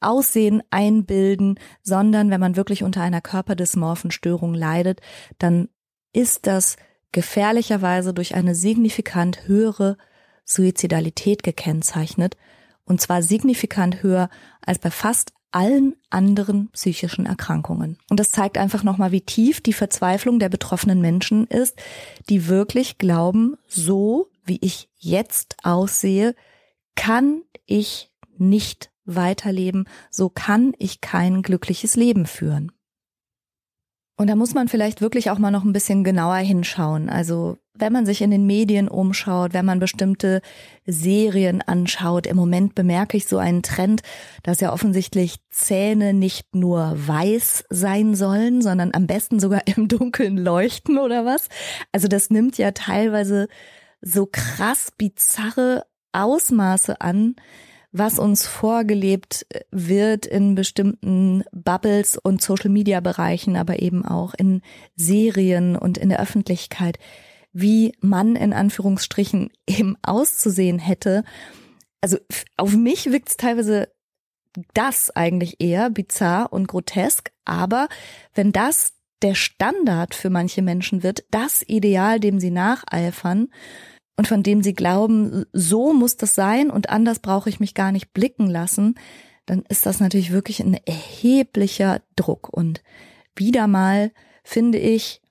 Aussehen 0.00 0.62
einbilden, 0.70 1.58
sondern 1.82 2.30
wenn 2.30 2.40
man 2.40 2.56
wirklich 2.56 2.84
unter 2.84 3.02
einer 3.02 3.20
körperdysmorphen 3.20 4.12
Störung 4.12 4.54
leidet, 4.54 5.00
dann 5.38 5.68
ist 6.12 6.46
das 6.46 6.76
gefährlicherweise 7.12 8.12
durch 8.12 8.34
eine 8.34 8.54
signifikant 8.54 9.46
höhere 9.46 9.96
Suizidalität 10.44 11.42
gekennzeichnet, 11.42 12.36
und 12.84 13.00
zwar 13.00 13.22
signifikant 13.22 14.02
höher 14.02 14.30
als 14.64 14.78
bei 14.78 14.90
fast 14.90 15.32
allen 15.50 15.96
anderen 16.10 16.70
psychischen 16.72 17.26
Erkrankungen. 17.26 17.98
Und 18.10 18.20
das 18.20 18.30
zeigt 18.30 18.58
einfach 18.58 18.82
nochmal, 18.82 19.12
wie 19.12 19.22
tief 19.22 19.60
die 19.60 19.72
Verzweiflung 19.72 20.38
der 20.38 20.48
betroffenen 20.48 21.00
Menschen 21.00 21.46
ist, 21.46 21.80
die 22.28 22.48
wirklich 22.48 22.98
glauben, 22.98 23.56
so 23.66 24.30
wie 24.44 24.58
ich 24.60 24.88
jetzt 24.96 25.56
aussehe, 25.62 26.34
kann 26.94 27.42
ich 27.66 28.10
nicht 28.36 28.90
weiterleben, 29.04 29.88
so 30.10 30.28
kann 30.28 30.74
ich 30.78 31.00
kein 31.00 31.42
glückliches 31.42 31.96
Leben 31.96 32.26
führen. 32.26 32.72
Und 34.18 34.26
da 34.28 34.34
muss 34.34 34.52
man 34.52 34.66
vielleicht 34.66 35.00
wirklich 35.00 35.30
auch 35.30 35.38
mal 35.38 35.52
noch 35.52 35.64
ein 35.64 35.72
bisschen 35.72 36.02
genauer 36.02 36.38
hinschauen. 36.38 37.08
Also 37.08 37.56
wenn 37.72 37.92
man 37.92 38.04
sich 38.04 38.20
in 38.20 38.32
den 38.32 38.46
Medien 38.46 38.88
umschaut, 38.88 39.54
wenn 39.54 39.64
man 39.64 39.78
bestimmte 39.78 40.42
Serien 40.84 41.62
anschaut, 41.62 42.26
im 42.26 42.36
Moment 42.36 42.74
bemerke 42.74 43.16
ich 43.16 43.28
so 43.28 43.38
einen 43.38 43.62
Trend, 43.62 44.02
dass 44.42 44.58
ja 44.60 44.72
offensichtlich 44.72 45.36
Zähne 45.50 46.14
nicht 46.14 46.56
nur 46.56 46.94
weiß 46.96 47.66
sein 47.70 48.16
sollen, 48.16 48.60
sondern 48.60 48.92
am 48.92 49.06
besten 49.06 49.38
sogar 49.38 49.62
im 49.68 49.86
Dunkeln 49.86 50.36
leuchten 50.36 50.98
oder 50.98 51.24
was. 51.24 51.48
Also 51.92 52.08
das 52.08 52.28
nimmt 52.28 52.58
ja 52.58 52.72
teilweise 52.72 53.46
so 54.00 54.26
krass 54.26 54.90
bizarre 54.98 55.84
Ausmaße 56.12 57.00
an, 57.00 57.36
was 57.98 58.18
uns 58.18 58.46
vorgelebt 58.46 59.46
wird 59.70 60.26
in 60.26 60.54
bestimmten 60.54 61.44
Bubbles 61.52 62.16
und 62.16 62.40
Social-Media-Bereichen, 62.40 63.56
aber 63.56 63.82
eben 63.82 64.04
auch 64.04 64.34
in 64.34 64.62
Serien 64.96 65.76
und 65.76 65.98
in 65.98 66.08
der 66.08 66.20
Öffentlichkeit, 66.20 66.98
wie 67.52 67.92
man 68.00 68.36
in 68.36 68.52
Anführungsstrichen 68.52 69.50
eben 69.66 69.96
auszusehen 70.02 70.78
hätte. 70.78 71.24
Also 72.00 72.18
auf 72.56 72.76
mich 72.76 73.10
wirkt 73.10 73.30
es 73.30 73.36
teilweise 73.36 73.88
das 74.74 75.10
eigentlich 75.10 75.60
eher 75.60 75.90
bizarr 75.90 76.52
und 76.52 76.68
grotesk, 76.68 77.30
aber 77.44 77.88
wenn 78.34 78.52
das 78.52 78.94
der 79.22 79.34
Standard 79.34 80.14
für 80.14 80.30
manche 80.30 80.62
Menschen 80.62 81.02
wird, 81.02 81.24
das 81.30 81.62
Ideal, 81.66 82.20
dem 82.20 82.38
sie 82.40 82.50
nacheifern, 82.50 83.48
und 84.18 84.26
von 84.26 84.42
dem 84.42 84.64
sie 84.64 84.74
glauben, 84.74 85.44
so 85.52 85.94
muss 85.94 86.16
das 86.16 86.34
sein 86.34 86.70
und 86.70 86.90
anders 86.90 87.20
brauche 87.20 87.48
ich 87.48 87.60
mich 87.60 87.72
gar 87.72 87.92
nicht 87.92 88.12
blicken 88.12 88.50
lassen, 88.50 88.96
dann 89.46 89.62
ist 89.68 89.86
das 89.86 90.00
natürlich 90.00 90.32
wirklich 90.32 90.58
ein 90.58 90.74
erheblicher 90.74 92.02
Druck. 92.16 92.48
Und 92.50 92.82
wieder 93.36 93.68
mal 93.68 94.10
finde 94.42 94.78
ich, 94.78 95.22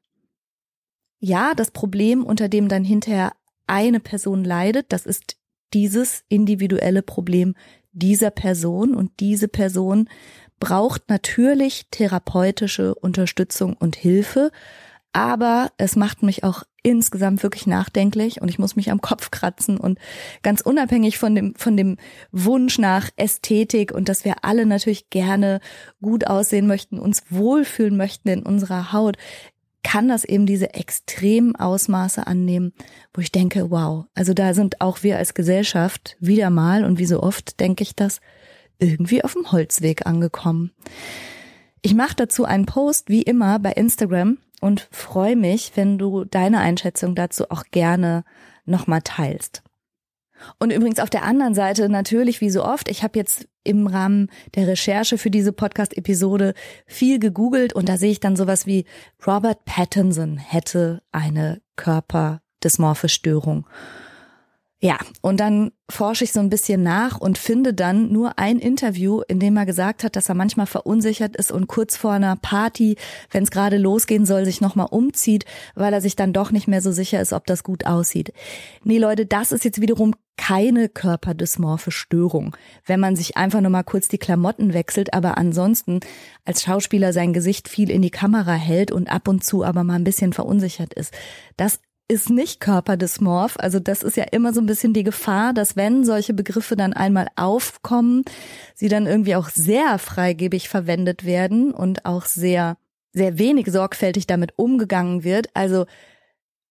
ja, 1.20 1.54
das 1.54 1.72
Problem, 1.72 2.24
unter 2.24 2.48
dem 2.48 2.70
dann 2.70 2.86
hinterher 2.86 3.34
eine 3.68 4.00
Person 4.00 4.46
leidet, 4.46 4.94
das 4.94 5.06
ist 5.06 5.36
dieses 5.74 6.24
individuelle 6.30 7.02
Problem 7.02 7.56
dieser 7.92 8.32
Person 8.32 8.96
und 8.96 9.20
diese 9.20 9.50
Person 9.50 10.08
braucht 10.62 11.10
natürlich 11.10 11.88
therapeutische 11.92 12.96
Unterstützung 12.96 13.76
und 13.76 13.98
Hilfe, 13.98 14.50
aber 15.12 15.74
es 15.78 15.98
macht 15.98 16.24
mich 16.24 16.46
auch 16.46 16.64
insgesamt 16.88 17.44
wirklich 17.44 17.68
nachdenklich 17.68 18.42
und 18.42 18.48
ich 18.48 18.60
muss 18.60 18.78
mich 18.78 18.92
am 18.92 19.02
Kopf 19.02 19.30
kratzen 19.30 19.78
und 19.78 20.00
ganz 20.42 20.62
unabhängig 20.62 21.18
von 21.18 21.36
dem, 21.36 21.54
von 21.56 21.76
dem 21.76 21.98
Wunsch 22.32 22.80
nach 22.80 23.10
Ästhetik 23.18 23.92
und 23.92 24.08
dass 24.08 24.24
wir 24.24 24.46
alle 24.46 24.66
natürlich 24.66 25.10
gerne 25.10 25.60
gut 26.02 26.28
aussehen 26.28 26.66
möchten, 26.66 26.98
uns 26.98 27.24
wohlfühlen 27.30 27.98
möchten 27.98 28.30
in 28.30 28.44
unserer 28.44 28.94
Haut, 28.94 29.18
kann 29.84 30.08
das 30.08 30.24
eben 30.24 30.46
diese 30.46 30.76
extremen 30.76 31.58
Ausmaße 31.58 32.26
annehmen, 32.26 32.72
wo 33.14 33.20
ich 33.20 33.34
denke, 33.34 33.70
wow, 33.70 34.06
also 34.16 34.34
da 34.34 34.54
sind 34.54 34.80
auch 34.80 35.04
wir 35.04 35.18
als 35.18 35.34
Gesellschaft 35.34 36.16
wieder 36.22 36.50
mal 36.50 36.86
und 36.86 37.00
wie 37.00 37.06
so 37.06 37.22
oft 37.22 37.60
denke 37.60 37.84
ich 37.84 37.98
das 37.98 38.22
irgendwie 38.80 39.26
auf 39.26 39.34
dem 39.34 39.52
Holzweg 39.52 40.06
angekommen. 40.06 40.72
Ich 41.82 41.96
mache 41.96 42.16
dazu 42.16 42.46
einen 42.46 42.66
Post 42.66 43.10
wie 43.10 43.24
immer 43.24 43.60
bei 43.60 43.74
Instagram 43.74 44.38
und 44.62 44.88
freue 44.92 45.36
mich, 45.36 45.74
wenn 45.76 45.98
du 45.98 46.26
deine 46.26 46.60
Einschätzung 46.60 47.16
dazu 47.16 47.50
auch 47.50 47.64
gerne 47.72 48.24
nochmal 48.66 49.02
teilst. 49.02 49.64
Und 50.60 50.72
übrigens 50.72 51.00
auf 51.00 51.10
der 51.10 51.24
anderen 51.24 51.56
Seite 51.56 51.90
natürlich 51.90 52.42
wie 52.42 52.50
so 52.50 52.64
oft, 52.64 52.90
ich 52.90 53.04
habe 53.04 53.18
jetzt 53.18 53.48
im 53.64 53.88
Rahmen 53.88 54.30
der 54.56 54.68
Recherche 54.68 55.18
für 55.18 55.32
diese 55.32 55.52
Podcast-Episode 55.52 56.54
viel 56.86 57.20
gegoogelt 57.20 57.74
und 57.74 57.90
da 57.90 57.98
sehe 57.98 58.12
ich 58.12 58.20
dann 58.20 58.36
sowas 58.36 58.66
wie 58.66 58.86
Robert 59.26 59.66
Pattinson 59.66 60.38
hätte 60.38 61.02
eine 61.12 61.62
Körperdysmorphe 61.76 63.10
Störung. 63.10 63.66
Ja, 64.80 65.00
und 65.22 65.40
dann 65.40 65.72
forsche 65.90 66.24
ich 66.24 66.34
so 66.34 66.40
ein 66.40 66.52
bisschen 66.52 66.84
nach 66.84 67.18
und 67.18 67.40
finde 67.40 67.74
dann 67.74 68.12
nur 68.12 68.38
ein 68.38 68.60
Interview, 68.60 69.22
in 69.28 69.40
dem 69.40 69.58
er 69.58 69.66
gesagt 69.66 70.04
hat, 70.04 70.16
dass 70.16 70.30
er 70.30 70.36
manchmal 70.36 70.68
verunsichert 70.68 71.36
ist 71.36 71.52
und 71.52 71.66
kurz 71.66 71.98
vor 71.98 72.12
einer 72.12 72.36
Party, 72.36 72.96
wenn 73.32 73.42
es 73.42 73.50
gerade 73.50 73.78
losgehen 73.78 74.28
soll, 74.28 74.46
sich 74.46 74.62
nochmal 74.62 74.88
umzieht, 74.92 75.46
weil 75.74 75.94
er 75.94 76.02
sich 76.02 76.16
dann 76.16 76.32
doch 76.32 76.52
nicht 76.52 76.68
mehr 76.68 76.82
so 76.82 76.92
sicher 76.92 77.20
ist, 77.20 77.34
ob 77.34 77.48
das 77.48 77.64
gut 77.64 77.88
aussieht. 77.88 78.34
Nee, 78.84 79.00
Leute, 79.00 79.26
das 79.26 79.52
ist 79.52 79.66
jetzt 79.66 79.82
wiederum 79.82 80.14
keine 80.38 80.88
körperdysmorphe 80.90 81.90
Störung, 81.90 82.56
wenn 82.86 83.00
man 83.00 83.16
sich 83.16 83.36
einfach 83.36 83.62
nur 83.62 83.72
mal 83.72 83.82
kurz 83.82 84.08
die 84.08 84.20
Klamotten 84.20 84.74
wechselt, 84.74 85.16
aber 85.16 85.40
ansonsten 85.40 86.02
als 86.46 86.62
Schauspieler 86.62 87.14
sein 87.14 87.34
Gesicht 87.34 87.68
viel 87.68 87.90
in 87.90 88.04
die 88.04 88.12
Kamera 88.12 88.54
hält 88.54 88.92
und 88.92 89.10
ab 89.10 89.28
und 89.28 89.44
zu 89.44 89.64
aber 89.64 89.84
mal 89.84 89.96
ein 89.96 90.04
bisschen 90.04 90.34
verunsichert 90.34 90.94
ist. 90.94 91.12
Das 91.56 91.80
ist 92.08 92.30
nicht 92.30 92.60
körperdysmorph. 92.60 93.58
Also 93.60 93.80
das 93.80 94.04
ist 94.04 94.16
ja 94.16 94.24
immer 94.32 94.54
so 94.54 94.62
ein 94.62 94.66
bisschen 94.66 94.94
die 94.94 95.04
Gefahr, 95.04 95.54
dass 95.54 95.76
wenn 95.76 96.06
solche 96.06 96.34
Begriffe 96.34 96.76
dann 96.76 96.94
einmal 96.94 97.28
aufkommen, 97.36 98.24
sie 98.76 98.88
dann 98.88 99.08
irgendwie 99.08 99.36
auch 99.36 99.50
sehr 99.50 100.00
freigebig 100.00 100.70
verwendet 100.70 101.26
werden 101.26 101.74
und 101.74 102.06
auch 102.06 102.26
sehr, 102.26 102.78
sehr 103.12 103.38
wenig 103.38 103.68
sorgfältig 103.70 104.26
damit 104.26 104.54
umgegangen 104.58 105.24
wird. 105.24 105.50
Also 105.54 105.86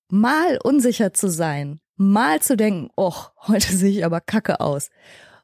mal 0.08 0.58
unsicher 0.62 1.12
zu 1.12 1.28
sein, 1.28 1.80
mal 1.96 2.40
zu 2.40 2.56
denken, 2.56 2.90
och, 2.96 3.32
heute 3.46 3.72
sehe 3.76 3.90
ich 3.90 4.04
aber 4.04 4.20
kacke 4.20 4.60
aus. 4.60 4.90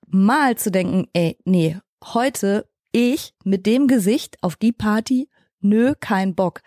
Mal 0.07 0.57
zu 0.57 0.71
denken, 0.71 1.09
ey, 1.13 1.39
nee, 1.45 1.79
heute 2.03 2.67
ich 2.93 3.35
mit 3.45 3.67
dem 3.67 3.89
Gesicht 3.89 4.37
auf 4.43 4.57
die 4.57 4.73
Party, 4.73 5.29
nö, 5.61 5.95
kein 5.99 6.35
Bock. 6.35 6.61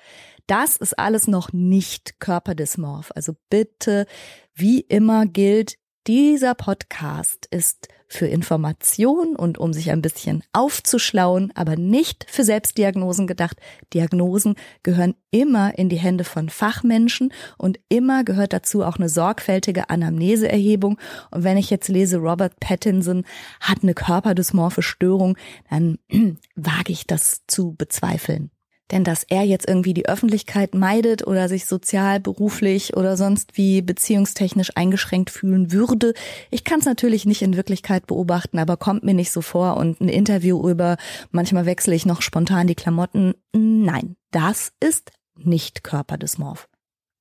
Das 0.47 0.77
ist 0.77 0.97
alles 0.99 1.27
noch 1.27 1.53
nicht 1.53 2.19
körperdysmorph. 2.19 3.12
Also 3.15 3.34
bitte, 3.49 4.05
wie 4.53 4.81
immer 4.81 5.25
gilt, 5.25 5.77
Dieser 6.08 6.53
Podcast 6.53 7.47
ist 7.49 7.88
für 8.08 8.27
Information 8.27 9.36
und 9.36 9.58
um 9.58 9.73
sich 9.73 9.89
ein 9.89 10.03
bisschen 10.03 10.43
aufzuschlauen, 10.53 11.51
aber 11.55 11.77
nicht 11.77 12.27
für 12.29 12.43
Selbstdiagnosen 12.43 13.25
gedacht. 13.25 13.58
Diagnosen 13.91 14.53
gehören 14.84 15.15
immer 15.31 15.75
in 15.79 15.89
die 15.89 15.97
Hände 15.97 16.23
von 16.23 16.49
Fachmenschen 16.49 17.34
und 17.58 17.79
immer 17.89 18.23
gehört 18.23 18.53
dazu 18.53 18.84
auch 18.84 18.97
eine 18.97 19.10
sorgfältige 19.10 19.89
Anamneseerhebung. 19.89 20.99
Und 21.31 21.43
wenn 21.43 21.58
ich 21.58 21.71
jetzt 21.71 21.88
lese, 21.88 22.17
Robert 22.17 22.60
Pattinson 22.60 23.25
hat 23.60 23.79
eine 23.81 23.95
körperdysmorphe 23.95 24.84
Störung, 24.84 25.38
dann 25.71 25.97
wage 26.55 26.91
ich 26.91 27.08
das 27.08 27.41
zu 27.47 27.73
bezweifeln. 27.73 28.51
Denn 28.91 29.04
dass 29.04 29.24
er 29.24 29.43
jetzt 29.43 29.67
irgendwie 29.67 29.95
die 29.95 30.08
Öffentlichkeit 30.08 30.76
meidet 30.76 31.26
oder 31.26 31.50
sich 31.50 31.65
sozial, 31.65 32.19
beruflich 32.19 32.95
oder 32.95 33.17
sonst 33.17 33.58
wie 33.58 33.82
beziehungstechnisch 33.82 34.71
eingeschränkt 34.76 35.32
fühlen 35.32 35.71
würde, 35.71 36.13
ich 36.52 36.63
kann 36.63 36.80
es 36.80 36.86
natürlich 36.86 37.26
nicht 37.26 37.41
in 37.41 37.58
Wirklichkeit 37.58 38.06
beobachten, 38.06 38.60
aber 38.60 38.78
kommt 38.78 39.04
mir 39.04 39.15
nicht 39.15 39.32
so 39.32 39.41
vor 39.41 39.78
und 39.78 40.02
ein 40.02 40.10
Interview 40.10 40.69
über, 40.69 40.98
manchmal 41.32 41.65
wechsle 41.65 41.95
ich 41.95 42.06
noch 42.06 42.21
spontan 42.21 42.67
die 42.67 42.76
Klamotten. 42.76 43.34
Nein, 43.54 44.17
das 44.30 44.71
ist 44.80 45.12
nicht 45.36 45.84
Körperdysmorph. 45.84 46.69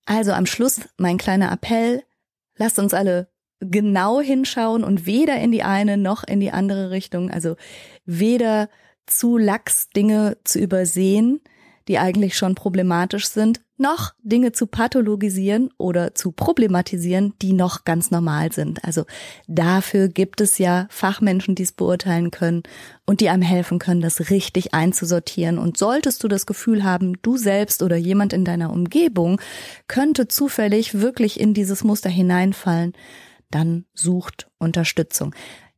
Also 0.05 0.33
am 0.33 0.45
Schluss 0.45 0.83
mein 0.99 1.17
kleiner 1.17 1.51
Appell, 1.51 2.03
lasst 2.57 2.79
uns 2.79 2.93
alle 2.93 3.29
genau 3.61 4.21
hinschauen 4.21 4.85
und 4.85 5.07
weder 5.07 5.39
in 5.41 5.51
die 5.51 5.63
eine 5.63 5.97
noch 5.97 6.25
in 6.25 6.41
die 6.41 6.51
andere 6.51 6.91
Richtung, 6.91 7.31
also 7.31 7.57
weder 8.05 8.69
zu 9.07 9.39
lax 9.39 9.89
Dinge 9.91 10.37
zu 10.45 10.59
übersehen, 10.59 11.41
die 11.89 11.99
eigentlich 11.99 12.37
schon 12.37 12.55
problematisch 12.55 13.29
sind, 13.29 13.61
noch 13.77 14.13
Dinge 14.23 14.53
zu 14.53 14.67
pathologisieren 14.67 15.71
oder 15.79 16.15
zu 16.15 16.31
problematisieren, 16.31 17.35
die 17.43 17.53
noch 17.53 17.85
ganz 17.85 18.11
normal 18.11 18.53
sind. 18.53 18.85
Also 18.85 19.05
dafür 19.49 20.09
gibt 20.09 20.41
es 20.41 20.59
ja 20.59 20.87
Fachmenschen, 20.91 21.57
die 21.57 21.65
es 21.65 21.73
beurteilen 21.73 22.31
können 22.31 22.63
und 23.05 23.21
die 23.21 23.29
einem 23.29 23.43
helfen 23.43 23.81
können, 23.81 24.01
das 24.01 24.31
richtig 24.31 24.75
einzusortieren. 24.75 25.59
Und 25.59 25.77
solltest 25.77 26.23
du 26.23 26.29
das 26.29 26.47
Gefühl 26.47 26.85
haben, 26.85 27.21
du 27.23 27.37
selbst 27.37 27.83
oder 27.83 27.97
jemand 27.97 28.33
in 28.33 28.45
deiner 28.45 28.73
Umgebung 28.73 29.41
könnte 29.89 30.29
zufällig 30.29 31.01
wirklich 31.01 31.41
in 31.41 31.53
dieses 31.53 31.83
Muster 31.83 32.11
hineinfallen, 32.11 32.93
dann 33.51 33.85
sucht 33.95 34.49
Unterstützung. 34.59 35.35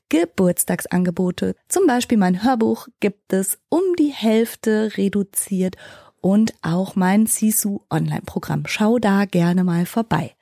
Geburtstagsangebote. 0.09 1.55
Zum 1.67 1.85
Beispiel 1.85 2.17
mein 2.17 2.43
Hörbuch 2.43 2.87
gibt 2.99 3.31
es 3.31 3.59
um 3.69 3.83
die 3.99 4.11
Hälfte 4.11 4.97
reduziert 4.97 5.75
und 6.21 6.55
auch 6.63 6.95
mein 6.95 7.27
Sisu 7.27 7.81
Online-Programm. 7.91 8.63
Schau 8.65 8.97
da 8.97 9.25
gerne 9.25 9.63
mal 9.63 9.85
vorbei. 9.85 10.35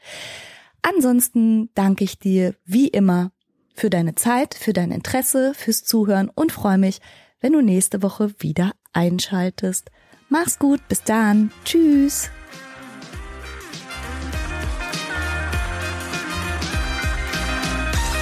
Ansonsten 0.81 1.69
danke 1.75 2.05
ich 2.05 2.17
dir 2.17 2.55
wie 2.63 2.87
immer 2.87 3.33
für 3.77 3.89
deine 3.89 4.15
Zeit, 4.15 4.55
für 4.55 4.73
dein 4.73 4.91
Interesse, 4.91 5.53
fürs 5.53 5.83
Zuhören 5.83 6.31
und 6.33 6.51
freue 6.51 6.79
mich, 6.79 6.99
wenn 7.39 7.53
du 7.53 7.61
nächste 7.61 8.01
Woche 8.01 8.33
wieder 8.39 8.71
einschaltest. 8.91 9.91
Mach's 10.29 10.59
gut, 10.59 10.85
bis 10.89 11.03
dann. 11.03 11.51
Tschüss. 11.63 12.29